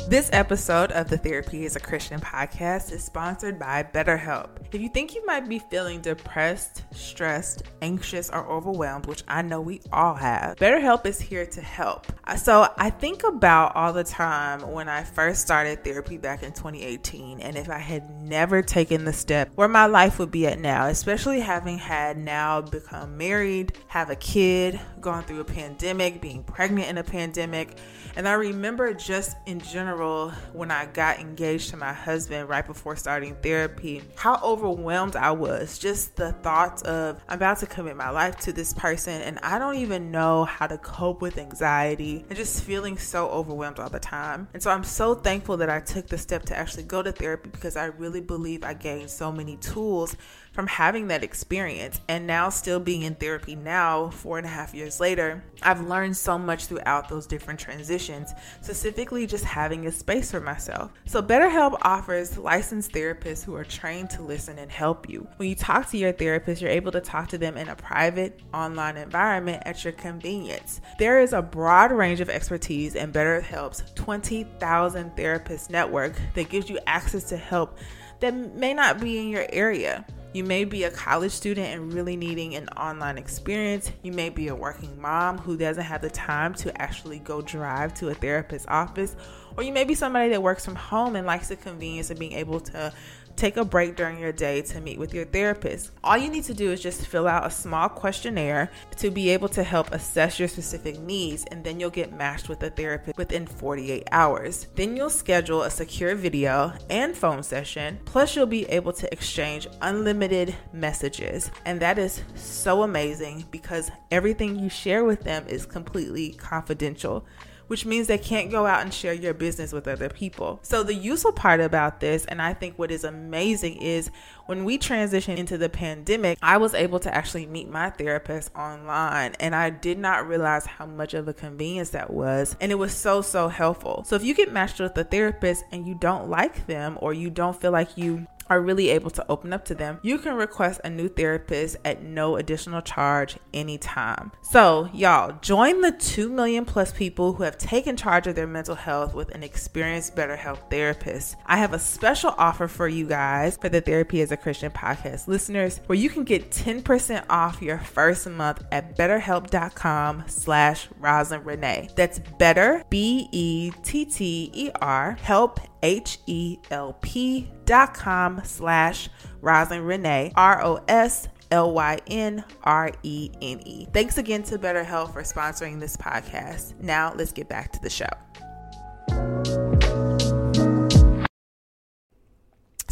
this 0.08 0.28
episode 0.34 0.92
of 0.92 1.08
the 1.08 1.16
Therapy 1.16 1.64
is 1.64 1.76
a 1.76 1.80
Christian 1.80 2.20
podcast 2.20 2.92
is 2.92 3.02
sponsored 3.02 3.58
by 3.58 3.82
BetterHelp. 3.82 4.50
If 4.70 4.80
you 4.80 4.90
think 4.90 5.14
you 5.14 5.24
might 5.24 5.48
be 5.48 5.58
feeling 5.58 6.02
depressed, 6.02 6.84
stressed, 6.92 7.62
anxious, 7.80 8.28
or 8.28 8.46
overwhelmed, 8.46 9.06
which 9.06 9.22
I 9.26 9.40
know 9.40 9.62
we 9.62 9.80
all 9.92 10.14
have, 10.14 10.56
BetterHelp 10.56 11.06
is 11.06 11.20
here 11.20 11.46
to 11.46 11.60
help. 11.60 12.06
So 12.36 12.68
I 12.76 12.90
think 12.90 13.24
about 13.24 13.74
all 13.76 13.94
the 13.94 14.04
time 14.04 14.60
when 14.72 14.88
I 14.88 15.04
first 15.04 15.40
started 15.40 15.84
therapy 15.84 16.18
back 16.18 16.42
in 16.42 16.52
2018, 16.52 17.40
and 17.40 17.56
if 17.56 17.70
I 17.70 17.78
had 17.78 18.10
never 18.10 18.60
taken 18.60 19.04
the 19.04 19.12
step 19.12 19.52
where 19.54 19.68
my 19.68 19.86
life 19.86 20.18
would 20.18 20.30
be 20.30 20.46
at 20.46 20.58
now, 20.58 20.86
especially 20.86 21.40
having 21.40 21.78
had 21.78 22.18
now 22.18 22.60
become 22.60 23.16
married, 23.16 23.78
have 23.86 24.10
a 24.10 24.16
kid, 24.16 24.78
gone 25.04 25.22
through 25.22 25.40
a 25.40 25.44
pandemic, 25.44 26.20
being 26.20 26.42
pregnant 26.42 26.88
in 26.88 26.98
a 26.98 27.04
pandemic. 27.04 27.76
And 28.16 28.26
I 28.26 28.32
remember 28.32 28.94
just 28.94 29.36
in 29.46 29.60
general, 29.60 30.30
when 30.52 30.70
I 30.70 30.86
got 30.86 31.18
engaged 31.18 31.70
to 31.70 31.76
my 31.76 31.92
husband 31.92 32.48
right 32.48 32.66
before 32.66 32.96
starting 32.96 33.36
therapy, 33.36 34.02
how 34.16 34.40
overwhelmed 34.42 35.14
I 35.14 35.32
was. 35.32 35.78
Just 35.78 36.16
the 36.16 36.32
thought 36.32 36.82
of 36.86 37.22
I'm 37.28 37.36
about 37.36 37.58
to 37.58 37.66
commit 37.66 37.96
my 37.96 38.10
life 38.10 38.36
to 38.38 38.52
this 38.52 38.72
person 38.72 39.20
and 39.20 39.38
I 39.40 39.58
don't 39.58 39.76
even 39.76 40.10
know 40.10 40.44
how 40.44 40.66
to 40.66 40.78
cope 40.78 41.20
with 41.20 41.36
anxiety 41.36 42.24
and 42.28 42.36
just 42.36 42.64
feeling 42.64 42.96
so 42.96 43.28
overwhelmed 43.28 43.78
all 43.78 43.90
the 43.90 44.00
time. 44.00 44.48
And 44.54 44.62
so 44.62 44.70
I'm 44.70 44.84
so 44.84 45.14
thankful 45.14 45.58
that 45.58 45.68
I 45.68 45.80
took 45.80 46.06
the 46.06 46.18
step 46.18 46.44
to 46.46 46.56
actually 46.56 46.84
go 46.84 47.02
to 47.02 47.12
therapy 47.12 47.50
because 47.50 47.76
I 47.76 47.86
really 47.86 48.22
believe 48.22 48.64
I 48.64 48.72
gained 48.72 49.10
so 49.10 49.30
many 49.30 49.58
tools 49.58 50.16
from 50.54 50.68
having 50.68 51.08
that 51.08 51.24
experience 51.24 52.00
and 52.08 52.28
now 52.28 52.48
still 52.48 52.78
being 52.78 53.02
in 53.02 53.16
therapy 53.16 53.56
now, 53.56 54.08
four 54.10 54.38
and 54.38 54.46
a 54.46 54.50
half 54.50 54.72
years 54.72 55.00
later, 55.00 55.42
I've 55.62 55.80
learned 55.80 56.16
so 56.16 56.38
much 56.38 56.66
throughout 56.66 57.08
those 57.08 57.26
different 57.26 57.58
transitions, 57.58 58.32
specifically 58.62 59.26
just 59.26 59.44
having 59.44 59.86
a 59.86 59.92
space 59.92 60.30
for 60.30 60.40
myself. 60.40 60.92
So, 61.06 61.20
BetterHelp 61.20 61.78
offers 61.82 62.38
licensed 62.38 62.92
therapists 62.92 63.44
who 63.44 63.54
are 63.56 63.64
trained 63.64 64.10
to 64.10 64.22
listen 64.22 64.58
and 64.58 64.70
help 64.70 65.08
you. 65.08 65.26
When 65.36 65.48
you 65.48 65.56
talk 65.56 65.90
to 65.90 65.98
your 65.98 66.12
therapist, 66.12 66.62
you're 66.62 66.70
able 66.70 66.92
to 66.92 67.00
talk 67.00 67.28
to 67.30 67.38
them 67.38 67.56
in 67.56 67.68
a 67.68 67.76
private 67.76 68.40
online 68.54 68.96
environment 68.96 69.64
at 69.66 69.82
your 69.82 69.92
convenience. 69.92 70.80
There 71.00 71.20
is 71.20 71.32
a 71.32 71.42
broad 71.42 71.90
range 71.90 72.20
of 72.20 72.30
expertise 72.30 72.94
in 72.94 73.12
BetterHelp's 73.12 73.82
20,000 73.96 75.16
therapist 75.16 75.70
network 75.70 76.14
that 76.34 76.48
gives 76.48 76.70
you 76.70 76.78
access 76.86 77.24
to 77.24 77.36
help 77.36 77.76
that 78.20 78.34
may 78.54 78.72
not 78.72 79.00
be 79.00 79.18
in 79.18 79.28
your 79.28 79.46
area. 79.50 80.06
You 80.34 80.42
may 80.42 80.64
be 80.64 80.82
a 80.82 80.90
college 80.90 81.30
student 81.30 81.68
and 81.68 81.92
really 81.92 82.16
needing 82.16 82.56
an 82.56 82.68
online 82.70 83.18
experience. 83.18 83.92
You 84.02 84.10
may 84.10 84.30
be 84.30 84.48
a 84.48 84.54
working 84.54 85.00
mom 85.00 85.38
who 85.38 85.56
doesn't 85.56 85.84
have 85.84 86.02
the 86.02 86.10
time 86.10 86.54
to 86.54 86.82
actually 86.82 87.20
go 87.20 87.40
drive 87.40 87.94
to 87.94 88.08
a 88.08 88.14
therapist's 88.14 88.66
office. 88.68 89.14
Or 89.56 89.62
you 89.62 89.72
may 89.72 89.84
be 89.84 89.94
somebody 89.94 90.30
that 90.30 90.42
works 90.42 90.64
from 90.64 90.74
home 90.74 91.14
and 91.14 91.24
likes 91.24 91.50
the 91.50 91.56
convenience 91.56 92.10
of 92.10 92.18
being 92.18 92.32
able 92.32 92.58
to 92.58 92.92
Take 93.36 93.56
a 93.56 93.64
break 93.64 93.96
during 93.96 94.18
your 94.18 94.32
day 94.32 94.62
to 94.62 94.80
meet 94.80 94.98
with 94.98 95.12
your 95.12 95.24
therapist. 95.24 95.90
All 96.04 96.16
you 96.16 96.28
need 96.28 96.44
to 96.44 96.54
do 96.54 96.70
is 96.70 96.80
just 96.80 97.06
fill 97.06 97.26
out 97.26 97.46
a 97.46 97.50
small 97.50 97.88
questionnaire 97.88 98.70
to 98.98 99.10
be 99.10 99.30
able 99.30 99.48
to 99.50 99.62
help 99.64 99.92
assess 99.92 100.38
your 100.38 100.48
specific 100.48 101.00
needs, 101.00 101.44
and 101.50 101.64
then 101.64 101.80
you'll 101.80 101.90
get 101.90 102.12
matched 102.12 102.48
with 102.48 102.62
a 102.62 102.70
therapist 102.70 103.18
within 103.18 103.46
48 103.46 104.06
hours. 104.12 104.68
Then 104.76 104.96
you'll 104.96 105.10
schedule 105.10 105.62
a 105.62 105.70
secure 105.70 106.14
video 106.14 106.72
and 106.88 107.16
phone 107.16 107.42
session, 107.42 107.98
plus, 108.04 108.36
you'll 108.36 108.46
be 108.46 108.66
able 108.66 108.92
to 108.92 109.12
exchange 109.12 109.66
unlimited 109.82 110.54
messages. 110.72 111.50
And 111.64 111.80
that 111.80 111.98
is 111.98 112.22
so 112.36 112.82
amazing 112.82 113.46
because 113.50 113.90
everything 114.10 114.58
you 114.58 114.68
share 114.68 115.04
with 115.04 115.22
them 115.22 115.44
is 115.48 115.66
completely 115.66 116.32
confidential 116.34 117.26
which 117.66 117.86
means 117.86 118.06
they 118.06 118.18
can't 118.18 118.50
go 118.50 118.66
out 118.66 118.82
and 118.82 118.92
share 118.92 119.12
your 119.12 119.34
business 119.34 119.72
with 119.72 119.88
other 119.88 120.08
people. 120.08 120.60
So, 120.62 120.82
the 120.82 120.94
useful 120.94 121.32
part 121.32 121.60
about 121.60 122.00
this, 122.00 122.24
and 122.26 122.40
I 122.40 122.54
think 122.54 122.78
what 122.78 122.90
is 122.90 123.04
amazing, 123.04 123.80
is 123.82 124.10
when 124.46 124.64
we 124.64 124.78
transitioned 124.78 125.38
into 125.38 125.56
the 125.56 125.68
pandemic, 125.68 126.38
I 126.42 126.58
was 126.58 126.74
able 126.74 127.00
to 127.00 127.14
actually 127.14 127.46
meet 127.46 127.68
my 127.68 127.90
therapist 127.90 128.54
online, 128.54 129.34
and 129.40 129.54
I 129.54 129.70
did 129.70 129.98
not 129.98 130.28
realize 130.28 130.66
how 130.66 130.86
much 130.86 131.14
of 131.14 131.28
a 131.28 131.32
convenience 131.32 131.90
that 131.90 132.12
was. 132.12 132.56
And 132.60 132.70
it 132.70 132.76
was 132.76 132.92
so, 132.92 133.22
so 133.22 133.48
helpful. 133.48 134.04
So, 134.06 134.16
if 134.16 134.24
you 134.24 134.34
get 134.34 134.52
matched 134.52 134.80
with 134.80 134.96
a 134.96 135.04
therapist 135.04 135.64
and 135.72 135.86
you 135.86 135.94
don't 135.94 136.28
like 136.28 136.66
them, 136.66 136.98
or 137.00 137.14
you 137.14 137.30
don't 137.30 137.60
feel 137.60 137.72
like 137.72 137.96
you 137.96 138.26
are 138.48 138.60
really 138.60 138.90
able 138.90 139.10
to 139.10 139.24
open 139.28 139.52
up 139.52 139.64
to 139.66 139.74
them, 139.74 139.98
you 140.02 140.18
can 140.18 140.34
request 140.34 140.80
a 140.84 140.90
new 140.90 141.08
therapist 141.08 141.76
at 141.84 142.02
no 142.02 142.36
additional 142.36 142.82
charge 142.82 143.36
anytime. 143.52 144.32
So, 144.42 144.88
y'all, 144.92 145.38
join 145.40 145.80
the 145.80 145.92
2 145.92 146.28
million 146.28 146.64
plus 146.64 146.92
people 146.92 147.34
who 147.34 147.42
have 147.42 147.58
taken 147.58 147.96
charge 147.96 148.26
of 148.26 148.34
their 148.34 148.46
mental 148.46 148.74
health 148.74 149.14
with 149.14 149.34
an 149.34 149.42
experienced 149.42 150.16
BetterHelp 150.16 150.70
therapist. 150.70 151.36
I 151.46 151.58
have 151.58 151.72
a 151.72 151.78
special 151.78 152.34
offer 152.36 152.68
for 152.68 152.88
you 152.88 153.06
guys 153.06 153.56
for 153.56 153.68
the 153.68 153.80
Therapy 153.80 154.20
as 154.20 154.32
a 154.32 154.36
Christian 154.36 154.70
podcast 154.70 155.28
listeners 155.28 155.80
where 155.86 155.98
you 155.98 156.10
can 156.10 156.24
get 156.24 156.50
10% 156.50 157.24
off 157.28 157.62
your 157.62 157.78
first 157.78 158.28
month 158.28 158.64
at 158.72 158.96
betterhelp.com 158.96 160.24
slash 160.26 160.88
Roslyn 160.98 161.44
Renee. 161.44 161.90
That's 161.96 162.18
better, 162.38 162.82
B 162.90 163.28
E 163.32 163.72
T 163.82 164.04
T 164.04 164.50
E 164.52 164.70
R, 164.80 165.12
help 165.12 165.60
H-E-L-P 165.84 167.50
dot 167.66 167.94
com 167.94 168.40
slash 168.42 169.10
Roslyn 169.42 169.84
Renee, 169.84 170.32
R-O-S 170.34 171.28
L 171.50 171.72
Y 171.72 171.98
N 172.06 172.44
R 172.64 172.90
E 173.02 173.30
N 173.40 173.60
E. 173.64 173.86
Thanks 173.92 174.18
again 174.18 174.42
to 174.44 174.58
BetterHelp 174.58 175.12
for 175.12 175.22
sponsoring 175.22 175.78
this 175.78 175.96
podcast. 175.96 176.80
Now 176.80 177.14
let's 177.14 177.32
get 177.32 177.48
back 177.48 177.70
to 177.72 177.82
the 177.82 177.90
show. 177.90 178.08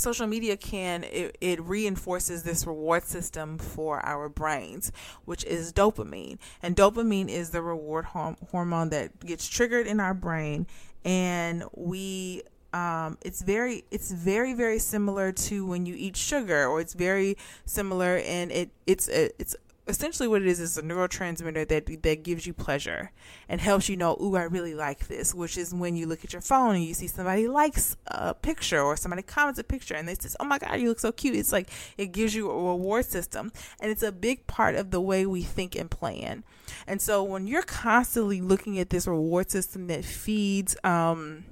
social 0.03 0.27
media 0.27 0.57
can 0.57 1.05
it, 1.05 1.37
it, 1.41 1.63
reinforces 1.63 2.43
this 2.43 2.67
reward 2.67 3.05
system 3.05 3.57
for 3.57 4.05
our 4.05 4.29
brains 4.29 4.91
which 5.25 5.45
is 5.45 5.73
dopamine 5.73 6.39
and 6.61 6.75
dopamine 6.75 7.29
is 7.29 7.51
the 7.51 7.63
reward 7.63 8.07
hormone 8.07 8.89
that 8.89 9.17
gets 9.21 9.47
triggered 9.49 9.87
in 9.87 10.01
our 10.01 10.13
brain 10.13 10.67
and 11.05 11.63
we 11.77 12.43
um, 12.73 13.19
it's 13.23 13.43
very 13.43 13.85
it's 13.91 14.11
very 14.11 14.55
very 14.55 14.79
similar 14.79 15.33
to 15.33 15.67
when 15.67 15.87
you 15.87 15.95
eat 15.97 16.17
sugar 16.17 16.67
or 16.67 16.81
it's 16.81 16.95
very 16.95 17.37
similar 17.67 18.19
and 18.19 18.51
it 18.51 18.71
it's 18.87 19.09
a, 19.09 19.31
it's 19.41 19.57
essentially 19.89 20.29
what 20.29 20.43
it 20.43 20.49
is 20.49 20.61
is 20.61 20.79
a 20.79 20.83
neurotransmitter 20.83 21.67
that 21.67 22.03
that 22.03 22.23
gives 22.23 22.47
you 22.47 22.53
pleasure 22.53 23.11
and 23.49 23.61
helps 23.61 23.89
you 23.89 23.97
know, 23.97 24.17
ooh, 24.23 24.37
I 24.37 24.43
really 24.43 24.75
like 24.75 25.09
this, 25.09 25.35
which 25.35 25.59
is 25.59 25.75
when 25.75 25.97
you 25.97 26.07
look 26.07 26.25
at 26.25 26.33
your 26.33 26.43
phone 26.43 26.77
and 26.77 26.85
you 26.85 26.95
see 26.95 27.09
somebody 27.09 27.49
likes 27.49 27.97
a 28.07 28.33
picture 28.33 28.81
or 28.81 28.97
somebody 28.97 29.23
comments 29.23 29.59
a 29.59 29.65
picture 29.65 29.95
and 29.95 30.07
they 30.07 30.15
say, 30.15 30.31
oh 30.39 30.45
my 30.45 30.59
god, 30.59 30.81
you 30.81 30.89
look 30.89 31.01
so 31.01 31.11
cute. 31.11 31.35
It's 31.35 31.53
like 31.53 31.69
it 31.99 32.13
gives 32.13 32.35
you 32.35 32.51
a 32.51 32.55
reward 32.55 33.07
system, 33.07 33.53
and 33.81 33.91
it's 33.91 34.03
a 34.03 34.13
big 34.13 34.47
part 34.47 34.77
of 34.77 34.91
the 34.91 35.01
way 35.01 35.27
we 35.27 35.43
think 35.43 35.75
and 35.75 35.91
plan. 35.91 36.45
And 36.87 37.03
so 37.03 37.23
when 37.23 37.47
you're 37.47 37.63
constantly 37.63 38.41
looking 38.41 38.79
at 38.79 38.91
this 38.91 39.07
reward 39.07 39.51
system 39.51 39.89
that 39.89 40.05
feeds 40.05 40.77
um 40.85 41.45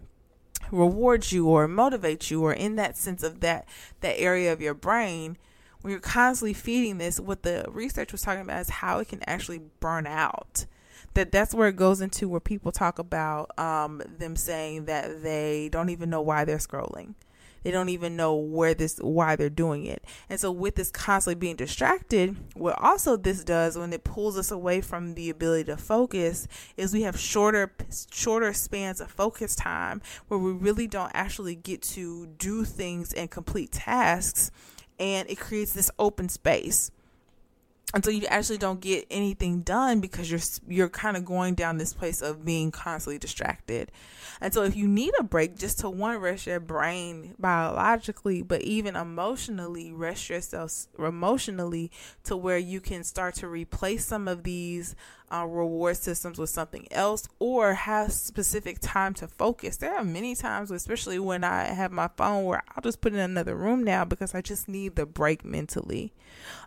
rewards 0.70 1.32
you 1.32 1.48
or 1.48 1.66
motivates 1.68 2.30
you 2.30 2.42
or 2.42 2.52
in 2.52 2.76
that 2.76 2.96
sense 2.96 3.22
of 3.22 3.40
that 3.40 3.66
that 4.00 4.18
area 4.18 4.52
of 4.52 4.60
your 4.60 4.74
brain 4.74 5.36
when 5.82 5.92
you're 5.92 6.00
constantly 6.00 6.52
feeding 6.52 6.98
this, 6.98 7.18
what 7.18 7.42
the 7.42 7.64
research 7.68 8.12
was 8.12 8.22
talking 8.22 8.42
about 8.42 8.60
is 8.60 8.68
how 8.68 8.98
it 8.98 9.08
can 9.08 9.22
actually 9.26 9.62
burn 9.80 10.06
out. 10.06 10.66
That 11.14 11.32
that's 11.32 11.54
where 11.54 11.68
it 11.68 11.76
goes 11.76 12.00
into 12.00 12.28
where 12.28 12.40
people 12.40 12.70
talk 12.70 12.98
about 12.98 13.58
um, 13.58 14.02
them 14.18 14.36
saying 14.36 14.84
that 14.84 15.22
they 15.22 15.68
don't 15.72 15.88
even 15.88 16.10
know 16.10 16.20
why 16.20 16.44
they're 16.44 16.58
scrolling. 16.58 17.14
They 17.62 17.70
don't 17.70 17.88
even 17.88 18.16
know 18.16 18.34
where 18.34 18.74
this 18.74 18.98
why 18.98 19.36
they're 19.36 19.50
doing 19.50 19.86
it. 19.86 20.04
And 20.28 20.40
so 20.40 20.50
with 20.50 20.76
this 20.76 20.90
constantly 20.90 21.38
being 21.38 21.56
distracted, 21.56 22.36
what 22.54 22.80
also 22.80 23.16
this 23.16 23.44
does 23.44 23.76
when 23.76 23.92
it 23.92 24.04
pulls 24.04 24.38
us 24.38 24.50
away 24.50 24.80
from 24.80 25.14
the 25.14 25.30
ability 25.30 25.64
to 25.64 25.76
focus 25.76 26.48
is 26.76 26.92
we 26.92 27.02
have 27.02 27.18
shorter 27.18 27.72
shorter 28.10 28.52
spans 28.52 29.00
of 29.00 29.10
focus 29.10 29.54
time 29.54 30.00
where 30.28 30.38
we 30.38 30.52
really 30.52 30.86
don't 30.86 31.12
actually 31.14 31.54
get 31.54 31.82
to 31.82 32.26
do 32.38 32.64
things 32.64 33.12
and 33.12 33.30
complete 33.30 33.72
tasks 33.72 34.50
and 34.98 35.28
it 35.30 35.38
creates 35.38 35.72
this 35.72 35.90
open 35.98 36.28
space 36.28 36.90
until 37.92 38.12
you 38.12 38.26
actually 38.26 38.58
don't 38.58 38.80
get 38.80 39.06
anything 39.10 39.62
done 39.62 40.00
because 40.00 40.30
you're 40.30 40.40
you're 40.68 40.88
kind 40.88 41.16
of 41.16 41.24
going 41.24 41.54
down 41.54 41.78
this 41.78 41.92
place 41.92 42.22
of 42.22 42.44
being 42.44 42.70
constantly 42.70 43.18
distracted. 43.18 43.90
And 44.40 44.54
so 44.54 44.62
if 44.62 44.76
you 44.76 44.88
need 44.88 45.12
a 45.18 45.22
break 45.22 45.56
just 45.56 45.80
to 45.80 45.90
one 45.90 46.18
rest 46.18 46.46
your 46.46 46.60
brain 46.60 47.34
biologically, 47.38 48.42
but 48.42 48.62
even 48.62 48.96
emotionally 48.96 49.92
rest 49.92 50.30
yourself 50.30 50.86
emotionally 50.98 51.90
to 52.24 52.36
where 52.36 52.58
you 52.58 52.80
can 52.80 53.04
start 53.04 53.34
to 53.36 53.48
replace 53.48 54.04
some 54.04 54.28
of 54.28 54.44
these 54.44 54.94
uh, 55.32 55.46
reward 55.46 55.96
systems 55.96 56.38
with 56.38 56.50
something 56.50 56.86
else 56.90 57.28
or 57.38 57.74
have 57.74 58.12
specific 58.12 58.78
time 58.80 59.14
to 59.14 59.28
focus. 59.28 59.76
There 59.76 59.94
are 59.94 60.04
many 60.04 60.34
times, 60.34 60.70
especially 60.70 61.18
when 61.18 61.44
I 61.44 61.64
have 61.64 61.92
my 61.92 62.08
phone, 62.16 62.44
where 62.44 62.62
I'll 62.74 62.82
just 62.82 63.00
put 63.00 63.12
it 63.12 63.16
in 63.16 63.22
another 63.22 63.54
room 63.54 63.84
now 63.84 64.04
because 64.04 64.34
I 64.34 64.40
just 64.40 64.68
need 64.68 64.96
the 64.96 65.06
break 65.06 65.44
mentally 65.44 66.12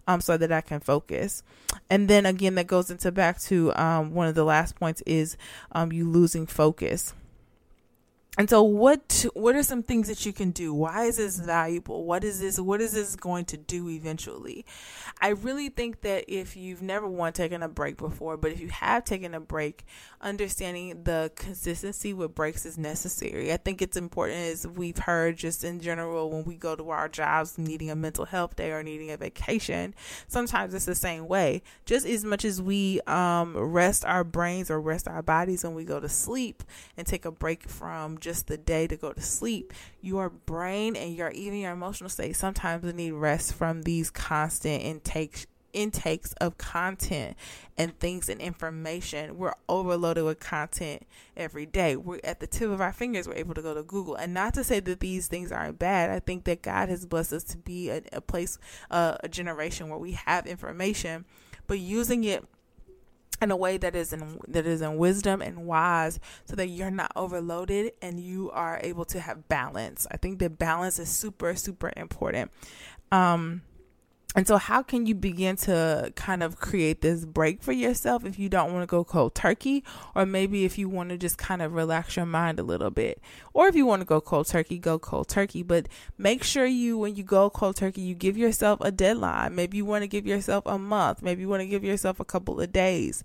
um, 0.08 0.22
so 0.22 0.38
that 0.38 0.52
I 0.52 0.62
can 0.62 0.80
focus. 0.80 1.44
And 1.90 2.08
then 2.08 2.26
again, 2.26 2.56
that 2.56 2.68
goes 2.68 2.90
into 2.90 3.12
back 3.12 3.40
to 3.42 3.74
um, 3.76 4.14
one 4.14 4.28
of 4.28 4.36
the 4.36 4.46
last 4.46 4.76
points 4.76 5.02
is 5.06 5.38
um, 5.72 5.92
you 5.92 6.10
losing 6.10 6.48
focus. 6.48 7.14
And 8.36 8.50
so 8.50 8.64
what 8.64 9.28
what 9.36 9.56
are 9.56 9.62
some 9.62 9.84
things 9.84 10.08
that 10.08 10.26
you 10.26 10.34
can 10.34 10.50
do? 10.50 10.74
Why 10.74 11.06
is 11.06 11.18
this 11.18 11.38
valuable? 11.40 12.04
What 12.04 12.24
is 12.24 12.40
this 12.40 12.60
what 12.60 12.82
is 12.82 12.94
this 12.94 13.16
going 13.16 13.46
to 13.46 13.58
do 13.58 13.90
eventually? 13.90 14.66
I 15.22 15.30
really 15.30 15.70
think 15.70 16.02
that 16.02 16.26
if 16.28 16.58
you've 16.58 16.82
never 16.82 17.08
once 17.08 17.38
taken 17.38 17.62
a 17.62 17.70
break 17.70 17.96
before, 17.98 18.38
but 18.38 18.52
if 18.52 18.60
you 18.60 18.70
have 18.70 19.06
taken 19.06 19.36
a 19.36 19.40
break, 19.40 19.86
understanding 20.20 21.04
the 21.04 21.32
consistency 21.36 22.12
with 22.12 22.34
breaks 22.34 22.66
is 22.66 22.76
necessary. 22.76 23.54
I 23.54 23.58
think 23.58 23.84
it's 23.84 23.98
important 23.98 24.40
as 24.40 24.66
we've 24.66 24.98
heard 24.98 25.38
just 25.38 25.64
in 25.64 25.80
general 25.80 26.32
when 26.32 26.44
we 26.44 26.56
go 26.56 26.76
to 26.76 26.90
our 26.90 27.08
jobs 27.08 27.60
needing 27.60 27.92
a 27.92 27.96
mental 27.96 28.26
health 28.26 28.56
day 28.56 28.72
or 28.72 28.82
needing 28.82 29.12
a 29.12 29.18
vacation, 29.18 29.94
sometimes 30.28 30.74
it's 30.74 30.86
the 30.86 30.96
same 30.96 31.28
way. 31.28 31.62
Just 31.86 32.08
as 32.08 32.26
much 32.26 32.46
as 32.46 32.60
we 32.60 33.00
um, 33.02 33.56
rest 33.56 34.04
our 34.06 34.24
brains 34.24 34.72
or 34.72 34.82
rest 34.82 35.08
our 35.08 35.22
bodies 35.22 35.64
when 35.64 35.76
we 35.76 35.86
go 35.86 36.00
to 36.00 36.10
sleep 36.10 36.64
and 36.98 37.06
take 37.06 37.26
a 37.26 37.32
break 37.32 37.70
from 37.70 38.18
just 38.24 38.48
the 38.48 38.58
day 38.58 38.88
to 38.88 38.96
go 38.96 39.12
to 39.12 39.22
sleep, 39.22 39.74
your 40.02 40.30
brain 40.30 40.96
and 40.96 41.16
your 41.16 41.30
even 41.32 41.60
your 41.60 41.74
emotional 41.74 42.10
state 42.10 42.36
sometimes 42.36 42.92
need 42.94 43.12
rest 43.12 43.54
from 43.54 43.84
these 43.84 44.10
constant 44.10 44.82
intakes 44.82 45.46
intakes 45.74 46.34
of 46.34 46.58
content 46.58 47.36
and 47.78 48.00
things 48.00 48.30
and 48.30 48.40
information. 48.40 49.38
We're 49.38 49.56
overloaded 49.68 50.24
with 50.24 50.40
content 50.40 51.04
every 51.36 51.66
day. 51.66 51.96
We're 51.96 52.20
at 52.24 52.40
the 52.40 52.48
tip 52.48 52.70
of 52.70 52.80
our 52.80 52.94
fingers. 52.94 53.28
We're 53.28 53.36
able 53.36 53.56
to 53.56 53.62
go 53.62 53.74
to 53.74 53.84
Google. 53.84 54.16
And 54.16 54.34
not 54.34 54.54
to 54.54 54.64
say 54.64 54.80
that 54.80 55.00
these 55.00 55.28
things 55.28 55.52
aren't 55.52 55.80
bad. 55.80 56.12
I 56.12 56.20
think 56.20 56.44
that 56.46 56.62
God 56.62 56.90
has 56.90 57.06
blessed 57.06 57.34
us 57.34 57.44
to 57.46 57.58
be 57.58 57.90
a, 57.90 58.04
a 58.14 58.22
place, 58.22 58.58
uh, 58.92 59.18
a 59.22 59.28
generation 59.28 59.90
where 59.90 59.98
we 59.98 60.12
have 60.12 60.46
information, 60.46 61.26
but 61.68 61.80
using 61.80 62.24
it 62.24 62.46
in 63.44 63.52
a 63.52 63.56
way 63.56 63.78
that 63.78 63.96
is 63.96 64.14
in 64.14 64.40
that 64.48 64.66
is 64.66 64.82
in 64.82 64.98
wisdom 64.98 65.42
and 65.42 65.66
wise 65.66 66.20
so 66.46 66.56
that 66.56 66.68
you're 66.68 66.92
not 66.92 67.12
overloaded 67.16 67.94
and 68.02 68.20
you 68.20 68.50
are 68.52 68.80
able 68.82 69.06
to 69.06 69.20
have 69.20 69.48
balance. 69.48 70.08
I 70.10 70.18
think 70.18 70.40
that 70.40 70.58
balance 70.58 70.98
is 71.00 71.10
super 71.10 71.56
super 71.56 71.92
important. 71.96 72.52
Um 73.12 73.62
and 74.36 74.48
so, 74.48 74.58
how 74.58 74.82
can 74.82 75.06
you 75.06 75.14
begin 75.14 75.56
to 75.58 76.12
kind 76.16 76.42
of 76.42 76.60
create 76.60 77.02
this 77.02 77.24
break 77.24 77.62
for 77.62 77.72
yourself 77.72 78.26
if 78.26 78.40
you 78.40 78.50
don't 78.50 78.74
want 78.74 78.82
to 78.82 78.88
go 78.88 79.04
cold 79.04 79.36
turkey, 79.36 79.84
or 80.16 80.26
maybe 80.26 80.66
if 80.66 80.78
you 80.78 80.90
want 80.90 81.10
to 81.10 81.18
just 81.18 81.38
kind 81.38 81.62
of 81.62 81.74
relax 81.74 82.16
your 82.16 82.26
mind 82.26 82.60
a 82.60 82.64
little 82.64 82.90
bit, 82.90 83.22
or 83.54 83.68
if 83.68 83.76
you 83.76 83.86
want 83.86 84.02
to 84.02 84.06
go 84.06 84.20
cold 84.20 84.48
turkey, 84.48 84.80
go 84.80 84.98
cold 84.98 85.28
turkey. 85.28 85.62
But 85.62 85.88
make 86.18 86.44
sure 86.44 86.66
you, 86.66 86.98
when 86.98 87.16
you 87.16 87.24
go 87.24 87.52
cold 87.52 87.76
turkey, 87.76 88.02
you 88.02 88.16
give 88.16 88.36
yourself 88.36 88.80
a 88.82 88.92
deadline. 88.92 89.54
Maybe 89.54 89.78
you 89.78 89.86
want 89.86 90.02
to 90.02 90.08
give 90.08 90.26
yourself 90.26 90.66
a 90.66 90.80
month, 90.80 91.22
maybe 91.22 91.42
you 91.42 91.50
want 91.50 91.62
to 91.62 91.68
give 91.68 91.84
yourself 91.84 92.20
a 92.20 92.26
couple 92.26 92.60
of 92.60 92.72
days. 92.72 93.24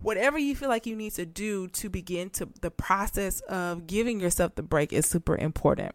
Whatever 0.00 0.38
you 0.38 0.54
feel 0.54 0.68
like 0.68 0.86
you 0.86 0.96
need 0.96 1.12
to 1.14 1.26
do 1.26 1.66
to 1.68 1.90
begin 1.90 2.30
to 2.30 2.48
the 2.60 2.70
process 2.70 3.40
of 3.42 3.86
giving 3.86 4.20
yourself 4.20 4.54
the 4.54 4.62
break 4.62 4.92
is 4.92 5.06
super 5.06 5.36
important. 5.36 5.94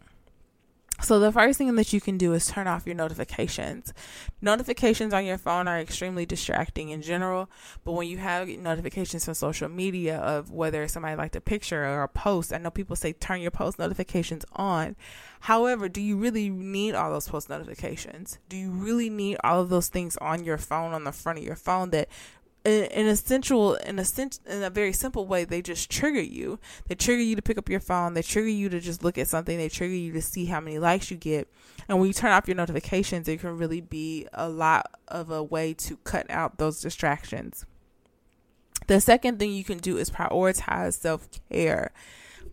So, 1.04 1.20
the 1.20 1.34
first 1.34 1.58
thing 1.58 1.76
that 1.76 1.92
you 1.92 2.00
can 2.00 2.18
do 2.18 2.32
is 2.32 2.48
turn 2.48 2.66
off 2.66 2.86
your 2.86 2.96
notifications. 2.96 3.94
Notifications 4.42 5.13
on 5.13 5.26
your 5.26 5.38
phone 5.38 5.68
are 5.68 5.78
extremely 5.78 6.26
distracting 6.26 6.89
in 6.89 7.02
general, 7.02 7.50
but 7.84 7.92
when 7.92 8.08
you 8.08 8.20
have 8.20 8.48
notifications 8.48 9.26
from 9.26 9.34
social 9.34 9.68
media 9.68 10.18
of 10.20 10.50
whether 10.50 10.88
somebody 10.88 11.18
liked 11.18 11.36
a 11.36 11.42
picture 11.42 11.84
or 11.84 12.04
a 12.04 12.08
post, 12.08 12.54
I 12.54 12.58
know 12.58 12.72
people 12.72 12.96
say 12.96 13.12
turn 13.12 13.42
your 13.42 13.52
post 13.52 13.80
notifications 13.80 14.46
on. 14.54 14.96
However, 15.42 15.89
do 15.89 16.00
you 16.00 16.16
really 16.16 16.50
need 16.50 16.96
all 16.96 17.12
those 17.12 17.28
post 17.28 17.50
notifications? 17.50 18.39
Do 18.48 18.56
you 18.56 18.72
really 18.72 19.10
need 19.10 19.36
all 19.44 19.60
of 19.60 19.68
those 19.68 19.89
things 19.89 20.16
on 20.22 20.46
your 20.46 20.58
phone, 20.58 20.94
on 20.94 21.04
the 21.04 21.12
front 21.12 21.38
of 21.38 21.44
your 21.44 21.58
phone 21.58 21.89
that 21.89 22.08
in 22.65 23.08
a 23.08 23.15
central 23.15 23.76
in 23.76 23.99
a 23.99 24.06
in 24.45 24.63
a 24.63 24.69
very 24.69 24.93
simple 24.93 25.28
way 25.28 25.43
they 25.43 25.62
just 25.62 25.89
trigger 25.89 26.21
you. 26.21 26.60
They 26.88 26.95
trigger 26.95 27.21
you 27.21 27.36
to 27.36 27.41
pick 27.41 27.58
up 27.58 27.69
your 27.69 27.80
phone. 27.80 28.13
They 28.13 28.21
trigger 28.21 28.49
you 28.49 28.69
to 28.69 28.80
just 28.80 29.04
look 29.04 29.17
at 29.17 29.28
something. 29.28 29.58
They 29.58 29.69
trigger 29.69 29.93
you 29.93 30.13
to 30.13 30.21
see 30.21 30.45
how 30.45 30.62
many 30.62 30.80
likes 30.80 31.12
you 31.12 31.17
get. 31.17 31.47
And 31.89 31.99
when 31.99 32.08
you 32.08 32.13
turn 32.13 32.32
off 32.32 32.47
your 32.47 32.56
notifications 32.56 33.28
it 33.28 33.41
can 33.41 33.58
really 33.58 33.82
be 33.82 34.28
a 34.34 34.47
lot 34.47 34.91
of 35.08 35.30
a 35.30 35.43
way 35.43 35.73
to 35.73 35.97
cut 35.97 36.30
out 36.30 36.58
those 36.58 36.82
distractions. 36.82 37.65
The 38.88 38.99
second 38.99 39.39
thing 39.39 39.54
you 39.54 39.63
can 39.63 39.78
do 39.78 39.97
is 39.97 40.10
prioritize 40.10 40.93
self-care 40.93 41.91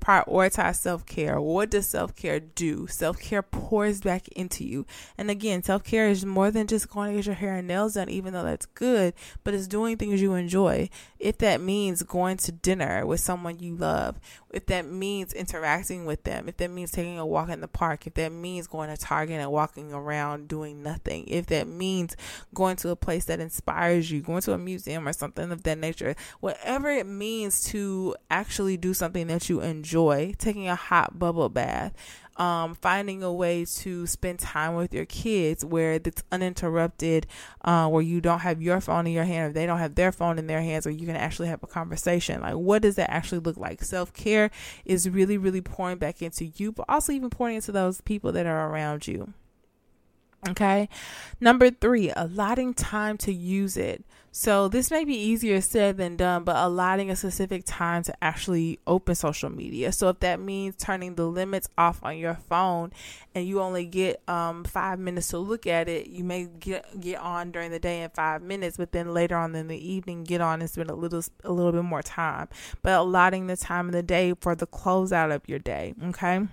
prioritize 0.01 0.77
self 0.77 1.07
care. 1.07 1.41
What 1.41 1.71
does 1.71 1.87
self 1.87 2.17
care 2.17 2.41
do? 2.41 2.87
Self 2.87 3.21
care 3.21 3.43
pours 3.43 4.01
back 4.01 4.29
into 4.29 4.65
you. 4.65 4.87
And 5.19 5.31
again, 5.31 5.63
self 5.63 5.85
care 5.85 6.09
is 6.09 6.25
more 6.25 6.51
than 6.51 6.67
just 6.67 6.91
going 6.91 7.11
to 7.11 7.17
get 7.17 7.27
your 7.27 7.35
hair 7.35 7.57
and 7.57 7.69
nails 7.69 7.95
done, 7.95 8.09
even 8.09 8.33
though 8.33 8.43
that's 8.43 8.67
good, 8.67 9.15
but 9.45 9.55
it's 9.55 9.67
doing 9.67 9.97
things 9.97 10.23
you 10.23 10.35
enjoy. 10.35 10.89
If 11.19 11.39
that 11.39 11.61
means 11.61 12.03
going 12.03 12.39
to 12.39 12.53
dinner 12.53 13.07
with 13.07 13.21
someone 13.21 13.59
you 13.59 13.77
love, 13.77 14.19
if 14.53 14.67
that 14.67 14.87
means 14.87 15.33
interacting 15.33 16.05
with 16.05 16.25
them, 16.25 16.49
if 16.49 16.57
that 16.59 16.71
means 16.71 16.91
taking 16.91 17.19
a 17.19 17.27
walk 17.27 17.49
in 17.49 17.61
the 17.61 17.69
park, 17.69 18.07
if 18.07 18.15
that 18.15 18.33
means 18.33 18.67
going 18.67 18.91
to 18.91 18.97
Target 18.97 19.41
and 19.41 19.51
walking 19.51 19.93
around 19.93 20.49
doing 20.49 20.83
nothing, 20.83 21.27
if 21.29 21.47
that 21.47 21.69
means 21.69 22.17
going 22.55 22.77
to 22.77 22.91
a 22.91 22.97
place 22.97 23.27
that 23.27 23.41
inspires 23.41 24.11
you, 24.11 24.21
going 24.21 24.43
to 24.43 24.53
a 24.53 24.59
museum 24.59 25.07
or 25.07 25.13
something 25.13 25.51
of 25.53 25.63
that 25.63 25.79
nature, 25.79 26.15
whatever 26.41 26.91
it 26.91 27.07
means 27.07 27.65
to 27.65 28.15
actually 28.31 28.77
do 28.77 28.93
something 28.95 29.27
that 29.29 29.49
you 29.49 29.61
enjoy 29.61 30.35
taking 30.39 30.69
a 30.69 30.75
hot 30.75 31.19
bubble 31.19 31.49
bath, 31.49 31.95
um, 32.37 32.75
finding 32.75 33.23
a 33.23 33.33
way 33.33 33.65
to 33.65 34.07
spend 34.07 34.39
time 34.39 34.75
with 34.75 34.95
your 34.95 35.05
kids 35.05 35.65
where 35.65 35.93
it's 35.93 36.23
uninterrupted, 36.33 37.27
uh, 37.65 37.89
where 37.89 38.03
you 38.03 38.21
don't 38.21 38.41
have 38.41 38.63
your 38.63 38.81
phone 38.81 39.07
in 39.07 39.13
your 39.13 39.25
hand, 39.25 39.51
or 39.51 39.53
they 39.53 39.67
don't 39.67 39.79
have 39.79 39.95
their 39.95 40.13
phone 40.13 40.39
in 40.39 40.47
their 40.47 40.63
hands, 40.63 40.87
or 40.87 40.91
you 40.91 41.07
can 41.07 41.17
actually 41.17 41.49
have 41.49 41.63
a 41.63 41.67
conversation. 41.67 42.41
Like, 42.41 42.55
what 42.55 42.83
does 42.83 42.97
that 42.97 43.11
actually 43.11 43.41
look 43.41 43.57
like? 43.57 43.83
Self 43.83 44.13
care 44.13 44.51
is 44.85 45.09
really, 45.09 45.39
really 45.39 45.61
pouring 45.61 45.99
back 45.99 46.23
into 46.23 46.47
you, 46.47 46.73
but 46.73 46.87
also 46.89 47.13
even 47.13 47.31
pouring 47.31 47.57
into 47.57 47.73
those 47.73 48.01
people 48.01 48.33
that 48.33 48.47
are 48.47 48.71
around 48.71 49.07
you. 49.07 49.33
Okay. 50.49 50.89
Number 51.41 51.71
three, 51.71 52.13
allotting 52.17 52.75
time 52.75 53.19
to 53.19 53.33
use 53.33 53.77
it. 53.77 54.05
So 54.33 54.69
this 54.69 54.93
may 54.93 55.05
be 55.05 55.17
easier 55.17 55.61
said 55.61 55.97
than 55.97 56.17
done, 56.17 56.45
but 56.45 56.55
allotting 56.55 57.11
a 57.11 57.17
specific 57.17 57.65
time 57.67 58.05
to 58.05 58.25
actually 58.25 58.79
open 58.87 59.17
social 59.17 59.51
media. 59.51 59.91
So 59.91 60.09
if 60.09 60.21
that 60.21 60.41
means 60.41 60.77
turning 60.77 61.17
the 61.17 61.27
limits 61.27 61.69
off 61.77 61.99
on 62.05 62.17
your 62.17 62.35
phone 62.35 62.93
and 63.35 63.45
you 63.45 63.61
only 63.61 63.87
get 63.87 64.23
um, 64.29 64.63
five 64.63 65.01
minutes 65.01 65.29
to 65.29 65.39
look 65.39 65.67
at 65.67 65.89
it, 65.89 66.07
you 66.07 66.23
may 66.23 66.45
get 66.45 67.01
get 67.01 67.19
on 67.19 67.51
during 67.51 67.73
the 67.73 67.81
day 67.81 68.03
in 68.03 68.11
five 68.11 68.41
minutes, 68.41 68.77
but 68.77 68.93
then 68.93 69.13
later 69.13 69.37
on 69.37 69.55
in 69.57 69.67
the 69.67 69.77
evening 69.77 70.23
get 70.23 70.41
on 70.41 70.61
and 70.61 70.71
spend 70.71 70.91
a 70.91 70.95
little 70.95 71.25
a 71.43 71.51
little 71.53 71.73
bit 71.73 71.85
more 71.85 72.03
time. 72.03 72.49
But 72.83 72.93
allotting 73.01 73.49
the 73.49 73.57
time 73.57 73.87
in 73.87 73.93
the 73.93 74.03
day 74.03 74.35
for 74.41 74.55
the 74.55 74.67
closeout 74.67 75.35
of 75.35 75.43
your 75.49 75.59
day. 75.59 75.95
Okay. 76.05 76.47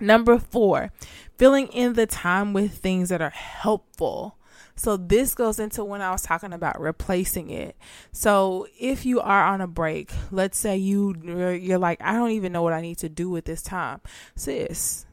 Number 0.00 0.38
four, 0.38 0.90
filling 1.36 1.68
in 1.68 1.94
the 1.94 2.06
time 2.06 2.52
with 2.52 2.78
things 2.78 3.08
that 3.08 3.22
are 3.22 3.30
helpful. 3.30 4.38
So 4.76 4.96
this 4.96 5.34
goes 5.34 5.60
into 5.60 5.84
when 5.84 6.02
I 6.02 6.10
was 6.10 6.22
talking 6.22 6.52
about 6.52 6.80
replacing 6.80 7.50
it. 7.50 7.76
So 8.12 8.66
if 8.78 9.06
you 9.06 9.20
are 9.20 9.44
on 9.44 9.60
a 9.60 9.68
break, 9.68 10.12
let's 10.30 10.58
say 10.58 10.76
you 10.76 11.14
you're 11.60 11.78
like 11.78 12.00
I 12.02 12.14
don't 12.14 12.32
even 12.32 12.52
know 12.52 12.62
what 12.62 12.72
I 12.72 12.80
need 12.80 12.98
to 12.98 13.08
do 13.08 13.30
with 13.30 13.44
this 13.44 13.62
time. 13.62 14.00
Sis, 14.34 15.06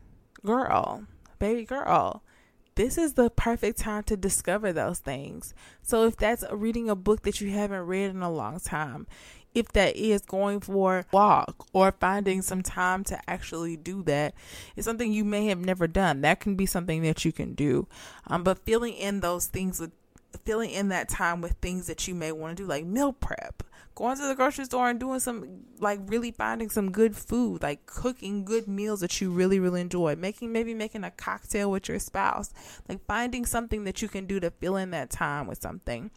girl, 0.44 1.06
baby 1.38 1.64
girl, 1.64 2.24
this 2.76 2.98
is 2.98 3.14
the 3.14 3.30
perfect 3.30 3.78
time 3.80 4.04
to 4.04 4.18
discover 4.18 4.74
those 4.74 5.00
things. 5.00 5.54
So 5.84 6.06
if 6.06 6.16
that's 6.16 6.44
reading 6.52 6.90
a 6.90 6.96
book 6.96 7.22
that 7.24 7.40
you 7.40 7.52
haven't 7.52 7.86
read 7.86 8.10
in 8.10 8.22
a 8.24 8.32
long 8.32 8.60
time, 8.60 9.06
if 9.54 9.70
that 9.74 9.96
is 9.96 10.22
going 10.22 10.60
for 10.60 11.00
a 11.00 11.06
walk 11.12 11.68
or 11.74 11.92
finding 11.92 12.42
some 12.42 12.62
time 12.62 13.04
to 13.06 13.30
actually 13.30 13.76
do 13.76 14.04
that 14.04 14.34
is 14.76 14.86
something 14.86 15.12
you 15.12 15.26
may 15.26 15.48
have 15.48 15.60
never 15.60 15.88
done. 15.88 16.22
That 16.22 16.40
can 16.40 16.56
be 16.56 16.66
something 16.66 17.02
that 17.04 17.26
you 17.26 17.32
can 17.32 17.54
do. 17.54 17.88
Um, 18.28 18.44
but 18.44 18.60
filling 18.60 18.94
in 18.94 19.20
those 19.20 19.48
things 19.48 19.80
with 19.80 19.92
filling 20.46 20.72
in 20.72 20.90
that 20.90 21.10
time 21.10 21.42
with 21.42 21.54
things 21.62 21.88
that 21.88 22.08
you 22.08 22.16
may 22.16 22.32
want 22.32 22.58
to 22.58 22.64
do, 22.64 22.68
like 22.68 22.86
meal 22.86 23.14
prep, 23.14 23.64
going 23.96 24.16
to 24.18 24.28
the 24.28 24.36
grocery 24.36 24.66
store 24.66 24.90
and 24.90 25.00
doing 25.00 25.20
some, 25.20 25.66
like 25.80 26.00
really 26.06 26.32
finding 26.32 26.70
some 26.70 26.92
good 26.92 27.16
food, 27.16 27.62
like 27.62 27.86
cooking 27.86 28.46
good 28.46 28.68
meals 28.68 29.02
that 29.02 29.20
you 29.20 29.30
really, 29.30 29.60
really 29.60 29.82
enjoy, 29.82 30.16
making 30.16 30.52
maybe 30.52 30.74
making 30.74 31.04
a 31.04 31.12
cocktail 31.12 31.70
with 31.70 31.90
your 31.90 32.00
spouse, 32.00 32.54
like 32.88 33.06
finding 33.06 33.46
something 33.46 33.84
that 33.84 34.02
you 34.02 34.08
can 34.08 34.26
do 34.26 34.40
to 34.40 34.52
fill 34.52 34.78
in 34.78 34.92
that 34.92 35.10
time 35.10 35.48
with 35.48 35.62
something. 35.62 36.12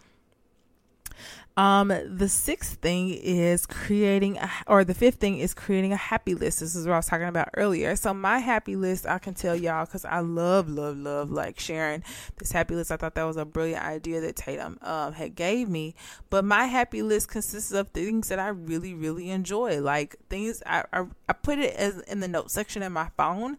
Um, 1.57 1.89
the 1.89 2.29
sixth 2.29 2.79
thing 2.81 3.11
is 3.11 3.65
creating, 3.65 4.39
a, 4.39 4.51
or 4.67 4.83
the 4.83 4.95
fifth 4.95 5.17
thing 5.17 5.39
is 5.39 5.55
creating 5.55 5.93
a 5.93 5.97
happy 5.97 6.35
list. 6.35 6.59
This 6.59 6.75
is 6.75 6.85
what 6.85 6.95
I 6.95 6.97
was 6.97 7.07
talking 7.07 7.29
about 7.29 7.51
earlier. 7.55 7.95
So 7.95 8.13
my 8.13 8.41
happy 8.41 8.75
list, 8.75 9.07
I 9.07 9.19
can 9.19 9.35
tell 9.35 9.55
y'all 9.55 9.85
because 9.85 10.05
I 10.05 10.19
love, 10.19 10.69
love, 10.69 10.97
love 10.97 11.31
like 11.31 11.61
sharing 11.61 12.03
this 12.39 12.51
happy 12.51 12.75
list. 12.75 12.91
I 12.91 12.97
thought 12.97 13.15
that 13.15 13.23
was 13.23 13.37
a 13.37 13.45
brilliant 13.45 13.85
idea 13.85 14.21
that 14.23 14.35
Tatum 14.35 14.79
um, 14.83 15.13
had 15.13 15.37
gave 15.37 15.69
me. 15.69 15.95
But 16.29 16.45
my 16.45 16.65
happy 16.65 17.03
list 17.03 17.29
consists 17.29 17.71
of 17.71 17.89
things 17.91 18.29
that 18.29 18.41
I 18.41 18.49
really, 18.49 18.93
really 18.93 19.31
enjoy, 19.31 19.81
like 19.81 20.17
things 20.29 20.61
I 20.67 20.85
I, 20.93 21.05
I 21.29 21.33
put 21.35 21.61
it 21.61 21.75
as 21.77 22.01
in 22.03 22.19
the 22.19 22.29
note 22.29 22.51
section 22.51 22.83
in 22.83 22.93
my 22.93 23.11
phone. 23.17 23.59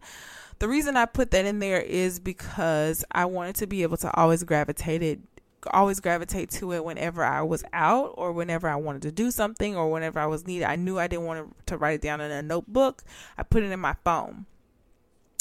The 0.58 0.68
reason 0.68 0.96
I 0.96 1.04
put 1.04 1.30
that 1.32 1.44
in 1.44 1.58
there 1.58 1.80
is 1.80 2.18
because 2.18 3.04
I 3.10 3.26
wanted 3.26 3.56
to 3.56 3.66
be 3.66 3.82
able 3.82 3.98
to 3.98 4.14
always 4.14 4.42
gravitate 4.42 5.02
it 5.02 5.20
always 5.72 6.00
gravitate 6.00 6.50
to 6.52 6.72
it 6.72 6.84
whenever 6.84 7.24
I 7.24 7.42
was 7.42 7.64
out 7.72 8.14
or 8.16 8.32
whenever 8.32 8.68
I 8.68 8.76
wanted 8.76 9.02
to 9.02 9.12
do 9.12 9.30
something 9.30 9.76
or 9.76 9.90
whenever 9.90 10.18
I 10.18 10.26
was 10.26 10.46
needed. 10.46 10.64
I 10.66 10.76
knew 10.76 10.98
I 10.98 11.06
didn't 11.06 11.26
want 11.26 11.66
to 11.66 11.76
write 11.76 11.96
it 11.96 12.02
down 12.02 12.20
in 12.20 12.30
a 12.30 12.42
notebook. 12.42 13.02
I 13.36 13.42
put 13.42 13.62
it 13.62 13.72
in 13.72 13.80
my 13.80 13.96
phone. 14.04 14.46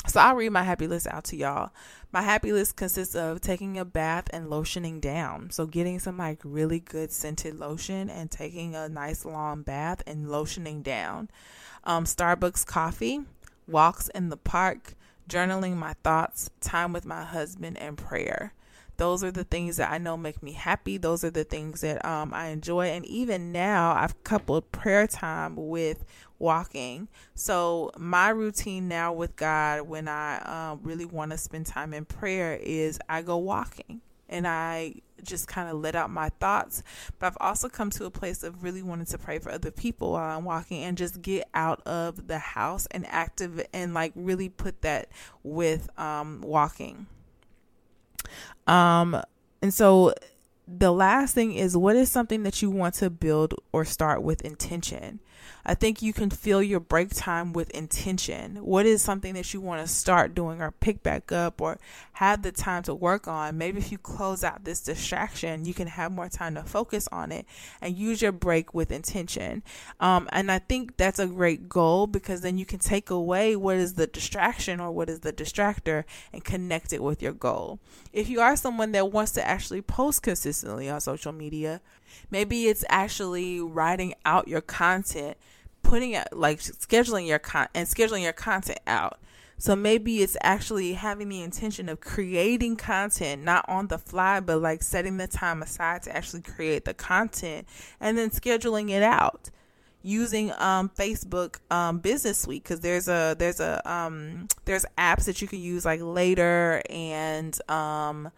So 0.07 0.19
I'll 0.19 0.35
read 0.35 0.51
my 0.51 0.63
happy 0.63 0.87
list 0.87 1.07
out 1.07 1.23
to 1.25 1.35
y'all. 1.35 1.71
My 2.11 2.21
happy 2.21 2.53
list 2.53 2.75
consists 2.75 3.15
of 3.15 3.41
taking 3.41 3.77
a 3.77 3.85
bath 3.85 4.25
and 4.31 4.47
lotioning 4.47 5.01
down. 5.01 5.49
So 5.49 5.65
getting 5.65 5.99
some 5.99 6.17
like 6.17 6.39
really 6.43 6.79
good 6.79 7.11
scented 7.11 7.59
lotion 7.59 8.09
and 8.09 8.29
taking 8.29 8.75
a 8.75 8.87
nice 8.87 9.25
long 9.25 9.63
bath 9.63 10.03
and 10.05 10.27
lotioning 10.27 10.83
down. 10.83 11.29
Um, 11.83 12.05
Starbucks 12.05 12.65
coffee, 12.65 13.21
walks 13.67 14.07
in 14.09 14.29
the 14.29 14.37
park, 14.37 14.93
journaling 15.27 15.75
my 15.75 15.95
thoughts, 16.03 16.49
time 16.61 16.93
with 16.93 17.05
my 17.05 17.23
husband, 17.23 17.77
and 17.77 17.97
prayer 17.97 18.53
those 18.97 19.23
are 19.23 19.31
the 19.31 19.43
things 19.43 19.77
that 19.77 19.91
I 19.91 19.97
know 19.97 20.17
make 20.17 20.41
me 20.41 20.53
happy. 20.53 20.97
Those 20.97 21.23
are 21.23 21.31
the 21.31 21.43
things 21.43 21.81
that 21.81 22.03
um, 22.05 22.33
I 22.33 22.47
enjoy. 22.47 22.87
And 22.87 23.05
even 23.05 23.51
now, 23.51 23.93
I've 23.93 24.23
coupled 24.23 24.71
prayer 24.71 25.07
time 25.07 25.55
with 25.55 26.05
walking. 26.39 27.07
So, 27.33 27.91
my 27.97 28.29
routine 28.29 28.87
now 28.87 29.13
with 29.13 29.35
God 29.35 29.81
when 29.83 30.07
I 30.07 30.37
uh, 30.37 30.75
really 30.81 31.05
want 31.05 31.31
to 31.31 31.37
spend 31.37 31.65
time 31.65 31.93
in 31.93 32.05
prayer 32.05 32.55
is 32.55 32.99
I 33.09 33.21
go 33.21 33.37
walking 33.37 34.01
and 34.29 34.47
I 34.47 34.95
just 35.23 35.47
kind 35.47 35.69
of 35.69 35.77
let 35.77 35.95
out 35.95 36.09
my 36.09 36.29
thoughts. 36.39 36.83
But 37.19 37.27
I've 37.27 37.37
also 37.39 37.69
come 37.69 37.89
to 37.91 38.05
a 38.05 38.11
place 38.11 38.43
of 38.43 38.63
really 38.63 38.81
wanting 38.83 39.05
to 39.07 39.17
pray 39.17 39.39
for 39.39 39.51
other 39.51 39.71
people 39.71 40.13
while 40.13 40.37
I'm 40.37 40.45
walking 40.45 40.83
and 40.83 40.97
just 40.97 41.21
get 41.21 41.47
out 41.53 41.85
of 41.85 42.27
the 42.27 42.39
house 42.39 42.87
and 42.91 43.05
active 43.07 43.65
and 43.73 43.93
like 43.93 44.13
really 44.15 44.49
put 44.49 44.81
that 44.81 45.09
with 45.43 45.89
um, 45.99 46.41
walking. 46.41 47.07
Um, 48.67 49.21
and 49.61 49.73
so 49.73 50.13
the 50.67 50.91
last 50.91 51.35
thing 51.35 51.53
is 51.53 51.77
what 51.77 51.95
is 51.95 52.09
something 52.09 52.43
that 52.43 52.61
you 52.61 52.69
want 52.69 52.95
to 52.95 53.09
build 53.09 53.53
or 53.71 53.85
start 53.85 54.23
with 54.23 54.41
intention? 54.41 55.19
I 55.65 55.73
think 55.73 56.01
you 56.01 56.13
can 56.13 56.29
fill 56.29 56.61
your 56.61 56.79
break 56.79 57.09
time 57.13 57.51
with 57.51 57.71
intention. 57.71 58.57
What 58.57 58.85
is 58.85 59.01
something 59.01 59.33
that 59.33 59.53
you 59.53 59.61
want 59.61 59.81
to 59.81 59.91
start 59.91 60.35
doing 60.35 60.61
or 60.61 60.71
pick 60.71 61.01
back 61.01 61.31
up 61.31 61.59
or 61.59 61.79
have 62.13 62.43
the 62.43 62.51
time 62.51 62.83
to 62.83 62.93
work 62.93 63.27
on? 63.27 63.57
Maybe 63.57 63.79
if 63.79 63.91
you 63.91 63.97
close 63.97 64.43
out 64.43 64.63
this 64.63 64.81
distraction, 64.81 65.65
you 65.65 65.73
can 65.73 65.87
have 65.87 66.11
more 66.11 66.29
time 66.29 66.55
to 66.55 66.63
focus 66.63 67.07
on 67.11 67.31
it 67.31 67.45
and 67.81 67.97
use 67.97 68.21
your 68.21 68.31
break 68.31 68.73
with 68.73 68.91
intention. 68.91 69.63
Um, 69.99 70.29
and 70.31 70.51
I 70.51 70.59
think 70.59 70.97
that's 70.97 71.19
a 71.19 71.27
great 71.27 71.67
goal 71.67 72.05
because 72.05 72.41
then 72.41 72.57
you 72.57 72.65
can 72.65 72.79
take 72.79 73.09
away 73.09 73.55
what 73.55 73.77
is 73.77 73.95
the 73.95 74.07
distraction 74.07 74.79
or 74.79 74.91
what 74.91 75.09
is 75.09 75.21
the 75.21 75.33
distractor 75.33 76.03
and 76.31 76.43
connect 76.43 76.93
it 76.93 77.01
with 77.01 77.23
your 77.23 77.33
goal. 77.33 77.79
If 78.13 78.29
you 78.29 78.39
are 78.39 78.55
someone 78.55 78.91
that 78.91 79.11
wants 79.11 79.31
to 79.33 79.45
actually 79.45 79.81
post 79.81 80.21
consistently 80.55 80.89
on 80.89 81.01
social 81.01 81.31
media, 81.31 81.81
maybe 82.31 82.67
it's 82.67 82.85
actually 82.89 83.59
writing 83.59 84.13
out 84.25 84.47
your 84.47 84.61
content 84.61 85.37
putting 85.83 86.13
it 86.13 86.27
like 86.31 86.59
scheduling 86.59 87.27
your 87.27 87.37
con 87.37 87.67
and 87.75 87.87
scheduling 87.87 88.23
your 88.23 88.33
content 88.33 88.79
out. 88.87 89.19
So 89.59 89.75
maybe 89.75 90.23
it's 90.23 90.35
actually 90.41 90.93
having 90.93 91.29
the 91.29 91.43
intention 91.43 91.89
of 91.89 92.01
creating 92.01 92.75
content, 92.77 93.43
not 93.43 93.65
on 93.69 93.87
the 93.87 93.99
fly, 93.99 94.39
but 94.39 94.61
like 94.61 94.81
setting 94.81 95.17
the 95.17 95.27
time 95.27 95.61
aside 95.61 96.01
to 96.03 96.15
actually 96.15 96.41
create 96.41 96.85
the 96.85 96.95
content 96.95 97.67
and 98.01 98.17
then 98.17 98.31
scheduling 98.31 98.89
it 98.89 99.03
out 99.03 99.51
using 100.01 100.51
um, 100.57 100.89
Facebook 100.89 101.59
um, 101.69 101.99
Business 101.99 102.39
Suite 102.39 102.63
because 102.63 102.79
there's 102.79 103.07
a 103.07 103.35
there's 103.37 103.59
a 103.59 103.81
um, 103.89 104.47
there's 104.65 104.85
apps 104.97 105.25
that 105.25 105.39
you 105.41 105.47
can 105.47 105.59
use 105.59 105.85
like 105.85 106.01
Later 106.01 106.81
and 106.89 107.57
um, 107.69 108.31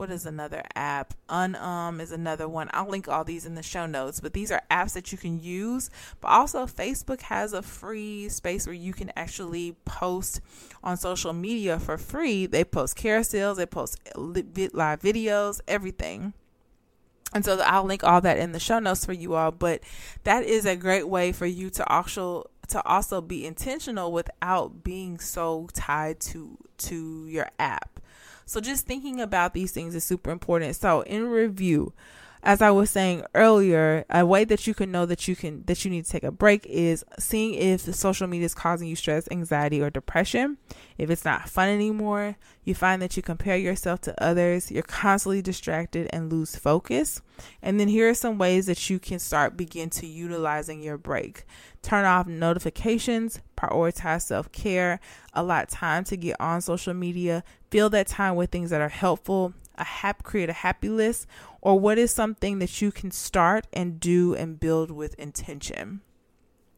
what 0.00 0.10
is 0.10 0.24
another 0.24 0.62
app? 0.74 1.12
Unum 1.28 2.00
is 2.00 2.10
another 2.10 2.48
one. 2.48 2.70
I'll 2.72 2.88
link 2.88 3.06
all 3.06 3.22
these 3.22 3.44
in 3.44 3.54
the 3.54 3.62
show 3.62 3.84
notes, 3.84 4.18
but 4.18 4.32
these 4.32 4.50
are 4.50 4.62
apps 4.70 4.94
that 4.94 5.12
you 5.12 5.18
can 5.18 5.38
use. 5.38 5.90
But 6.22 6.28
also, 6.28 6.64
Facebook 6.64 7.20
has 7.20 7.52
a 7.52 7.60
free 7.60 8.30
space 8.30 8.66
where 8.66 8.74
you 8.74 8.94
can 8.94 9.12
actually 9.14 9.76
post 9.84 10.40
on 10.82 10.96
social 10.96 11.34
media 11.34 11.78
for 11.78 11.98
free. 11.98 12.46
They 12.46 12.64
post 12.64 12.96
carousels, 12.96 13.56
they 13.56 13.66
post 13.66 13.98
live 14.16 15.02
videos, 15.02 15.60
everything. 15.68 16.32
And 17.34 17.44
so 17.44 17.60
I'll 17.60 17.84
link 17.84 18.02
all 18.02 18.22
that 18.22 18.38
in 18.38 18.52
the 18.52 18.58
show 18.58 18.78
notes 18.78 19.04
for 19.04 19.12
you 19.12 19.34
all. 19.34 19.50
But 19.50 19.82
that 20.24 20.44
is 20.44 20.64
a 20.64 20.76
great 20.76 21.10
way 21.10 21.30
for 21.30 21.46
you 21.46 21.68
to 21.70 21.86
also 21.86 22.48
to 22.68 22.82
also 22.86 23.20
be 23.20 23.44
intentional 23.44 24.12
without 24.12 24.82
being 24.82 25.18
so 25.18 25.68
tied 25.74 26.20
to 26.20 26.56
to 26.78 27.26
your 27.28 27.50
app. 27.58 28.00
So 28.50 28.60
just 28.60 28.84
thinking 28.84 29.20
about 29.20 29.54
these 29.54 29.70
things 29.70 29.94
is 29.94 30.02
super 30.02 30.32
important. 30.32 30.74
So 30.74 31.02
in 31.02 31.28
review, 31.28 31.92
as 32.42 32.60
I 32.60 32.72
was 32.72 32.90
saying 32.90 33.22
earlier, 33.32 34.04
a 34.10 34.26
way 34.26 34.42
that 34.42 34.66
you 34.66 34.74
can 34.74 34.90
know 34.90 35.06
that 35.06 35.28
you 35.28 35.36
can 35.36 35.62
that 35.66 35.84
you 35.84 35.90
need 35.92 36.04
to 36.06 36.10
take 36.10 36.24
a 36.24 36.32
break 36.32 36.66
is 36.66 37.04
seeing 37.16 37.54
if 37.54 37.82
social 37.94 38.26
media 38.26 38.46
is 38.46 38.54
causing 38.54 38.88
you 38.88 38.96
stress, 38.96 39.28
anxiety, 39.30 39.80
or 39.80 39.88
depression. 39.88 40.56
If 40.98 41.10
it's 41.10 41.24
not 41.24 41.48
fun 41.48 41.68
anymore, 41.68 42.38
you 42.64 42.74
find 42.74 43.00
that 43.02 43.16
you 43.16 43.22
compare 43.22 43.56
yourself 43.56 44.00
to 44.02 44.20
others, 44.20 44.68
you're 44.72 44.82
constantly 44.82 45.42
distracted 45.42 46.08
and 46.12 46.32
lose 46.32 46.56
focus. 46.56 47.22
And 47.62 47.78
then 47.78 47.86
here 47.86 48.08
are 48.08 48.14
some 48.14 48.36
ways 48.36 48.66
that 48.66 48.90
you 48.90 48.98
can 48.98 49.20
start 49.20 49.56
begin 49.56 49.90
to 49.90 50.06
utilizing 50.06 50.82
your 50.82 50.98
break. 50.98 51.44
Turn 51.82 52.04
off 52.04 52.26
notifications, 52.26 53.40
prioritize 53.56 54.22
self-care, 54.22 55.00
allot 55.34 55.68
time 55.68 56.04
to 56.04 56.16
get 56.16 56.38
on 56.40 56.60
social 56.60 56.92
media, 56.92 57.44
fill 57.70 57.90
that 57.90 58.06
time 58.06 58.36
with 58.36 58.50
things 58.50 58.70
that 58.70 58.80
are 58.80 58.88
helpful, 58.88 59.54
a 59.76 59.84
hap 59.84 60.22
create 60.22 60.50
a 60.50 60.54
happy 60.54 60.88
list 60.88 61.26
or 61.60 61.78
what 61.78 61.98
is 61.98 62.12
something 62.12 62.58
that 62.58 62.80
you 62.80 62.92
can 62.92 63.10
start 63.10 63.66
and 63.72 64.00
do 64.00 64.34
and 64.34 64.60
build 64.60 64.90
with 64.90 65.14
intention. 65.14 66.00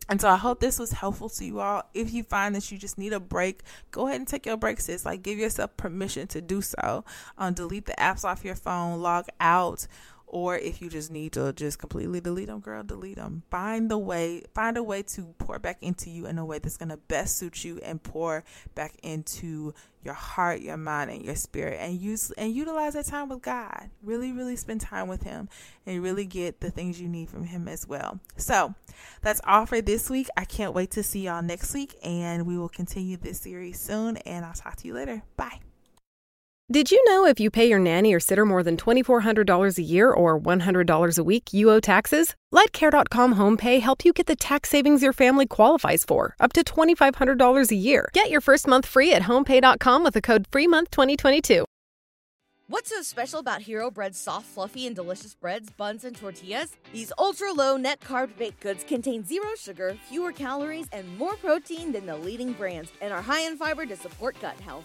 And 0.09 0.21
so 0.21 0.29
I 0.29 0.37
hope 0.37 0.61
this 0.61 0.79
was 0.79 0.93
helpful 0.93 1.29
to 1.31 1.45
you 1.45 1.61
all. 1.61 1.85
If 1.95 2.13
you 2.13 2.25
find 2.25 2.55
that 2.55 2.71
you 2.71 2.77
just 2.77 2.99
need 2.99 3.13
a 3.13 3.21
break, 3.21 3.63
go 3.93 4.07
ahead 4.07 4.19
and 4.19 4.27
take 4.27 4.47
your 4.47 4.57
break, 4.57 4.81
sis. 4.81 5.07
Like 5.07 5.23
give 5.23 5.39
yourself 5.39 5.77
permission 5.77 6.27
to 6.29 6.41
do 6.41 6.61
so. 6.61 7.05
Um, 7.39 7.55
delete 7.55 7.87
the 7.87 7.95
apps 7.99 8.25
off 8.25 8.45
your 8.45 8.57
phone, 8.57 9.01
log 9.01 9.27
out, 9.41 9.87
or 10.33 10.57
if 10.57 10.81
you 10.81 10.89
just 10.89 11.11
need 11.11 11.33
to 11.33 11.53
just 11.53 11.79
completely 11.79 12.21
delete 12.21 12.49
them, 12.49 12.61
girl, 12.61 12.83
delete 12.83 13.17
them. 13.17 13.43
Find 13.51 13.91
the 13.91 13.99
way, 13.99 14.43
find 14.55 14.77
a 14.79 14.83
way 14.83 15.03
to 15.03 15.35
pour 15.39 15.59
back 15.59 15.77
into 15.83 16.11
you 16.11 16.27
in 16.27 16.39
a 16.39 16.45
way 16.45 16.59
that's 16.59 16.79
going 16.79 16.89
to 16.89 16.97
best 16.97 17.37
suit 17.39 17.63
you 17.65 17.79
and 17.83 18.03
pour 18.03 18.43
back 18.75 18.95
into 19.03 19.75
your 20.03 20.15
heart, 20.15 20.61
your 20.61 20.77
mind, 20.77 21.11
and 21.11 21.25
your 21.25 21.37
spirit, 21.37 21.79
and 21.81 22.01
use 22.01 22.31
and 22.33 22.53
utilize 22.53 22.95
that 22.95 23.07
time 23.07 23.29
with 23.29 23.43
God. 23.43 23.91
Really, 24.03 24.33
really 24.33 24.57
spend 24.57 24.81
time 24.81 25.07
with 25.07 25.23
Him, 25.23 25.49
and 25.87 26.03
really 26.03 26.25
get 26.25 26.61
the 26.61 26.71
things 26.71 27.01
you 27.01 27.09
need 27.09 27.31
from 27.31 27.45
Him 27.45 27.69
as 27.69 27.87
well. 27.87 28.19
So 28.37 28.75
that's 29.21 29.41
all 29.47 29.67
for 29.67 29.81
this 29.81 30.11
week. 30.11 30.29
I 30.37 30.45
can't 30.45 30.75
wait 30.75 30.91
to 30.93 31.03
see 31.03 31.27
y'all 31.27 31.43
next 31.43 31.73
week, 31.75 31.97
and 32.03 32.47
we 32.47 32.59
will 32.59 32.69
continue 32.69 33.17
this 33.17 33.41
series 33.41 33.79
soon. 33.79 34.17
And 34.19 34.45
I'll 34.45 34.55
talk 34.55 34.77
to 34.77 34.89
you 34.89 34.95
later. 34.95 35.23
Bye. 35.37 35.62
Did 36.71 36.91
you 36.91 37.03
know 37.05 37.27
if 37.27 37.39
you 37.41 37.51
pay 37.51 37.69
your 37.69 37.79
nanny 37.79 38.15
or 38.15 38.21
sitter 38.21 38.47
more 38.47 38.63
than 38.63 38.77
$2,400 38.77 39.79
a 39.79 39.83
year 39.83 40.11
or 40.11 40.39
$100 40.39 41.19
a 41.19 41.25
week, 41.25 41.53
you 41.53 41.71
owe 41.71 41.81
taxes? 41.81 42.35
Let 42.51 42.73
Care.com 42.73 43.33
Home 43.33 43.57
Pay 43.57 43.81
help 43.81 44.05
you 44.05 44.13
get 44.13 44.27
the 44.27 44.37
tax 44.37 44.71
savings 44.71 45.03
your 45.03 45.13
family 45.13 45.47
qualifies 45.47 46.05
for, 46.05 46.35
up 46.41 46.53
to 46.55 46.65
$2,500 46.65 47.71
a 47.71 47.75
year. 47.75 48.09
Get 48.15 48.31
your 48.31 48.41
first 48.41 48.67
month 48.67 48.87
free 48.87 49.13
at 49.13 49.23
homepay.com 49.23 50.05
with 50.05 50.15
the 50.15 50.23
code 50.23 50.51
FREEMONTH2022. 50.51 51.65
What's 52.69 52.89
so 52.89 53.03
special 53.03 53.41
about 53.41 53.61
Hero 53.61 53.91
Bread's 53.91 54.19
soft, 54.19 54.47
fluffy, 54.47 54.87
and 54.87 54.97
delicious 54.97 55.35
breads, 55.35 55.69
buns, 55.71 56.05
and 56.05 56.17
tortillas? 56.17 56.75
These 56.91 57.13
ultra 57.19 57.53
low 57.53 57.77
net 57.77 58.01
carb 58.01 58.35
baked 58.39 58.61
goods 58.61 58.83
contain 58.85 59.27
zero 59.27 59.49
sugar, 59.59 59.99
fewer 60.09 60.33
calories, 60.33 60.87
and 60.93 61.19
more 61.19 61.35
protein 61.35 61.93
than 61.93 62.07
the 62.07 62.17
leading 62.17 62.53
brands, 62.53 62.91
and 63.03 63.13
are 63.13 63.21
high 63.21 63.43
in 63.43 63.59
fiber 63.59 63.85
to 63.85 63.97
support 63.97 64.41
gut 64.41 64.59
health. 64.61 64.85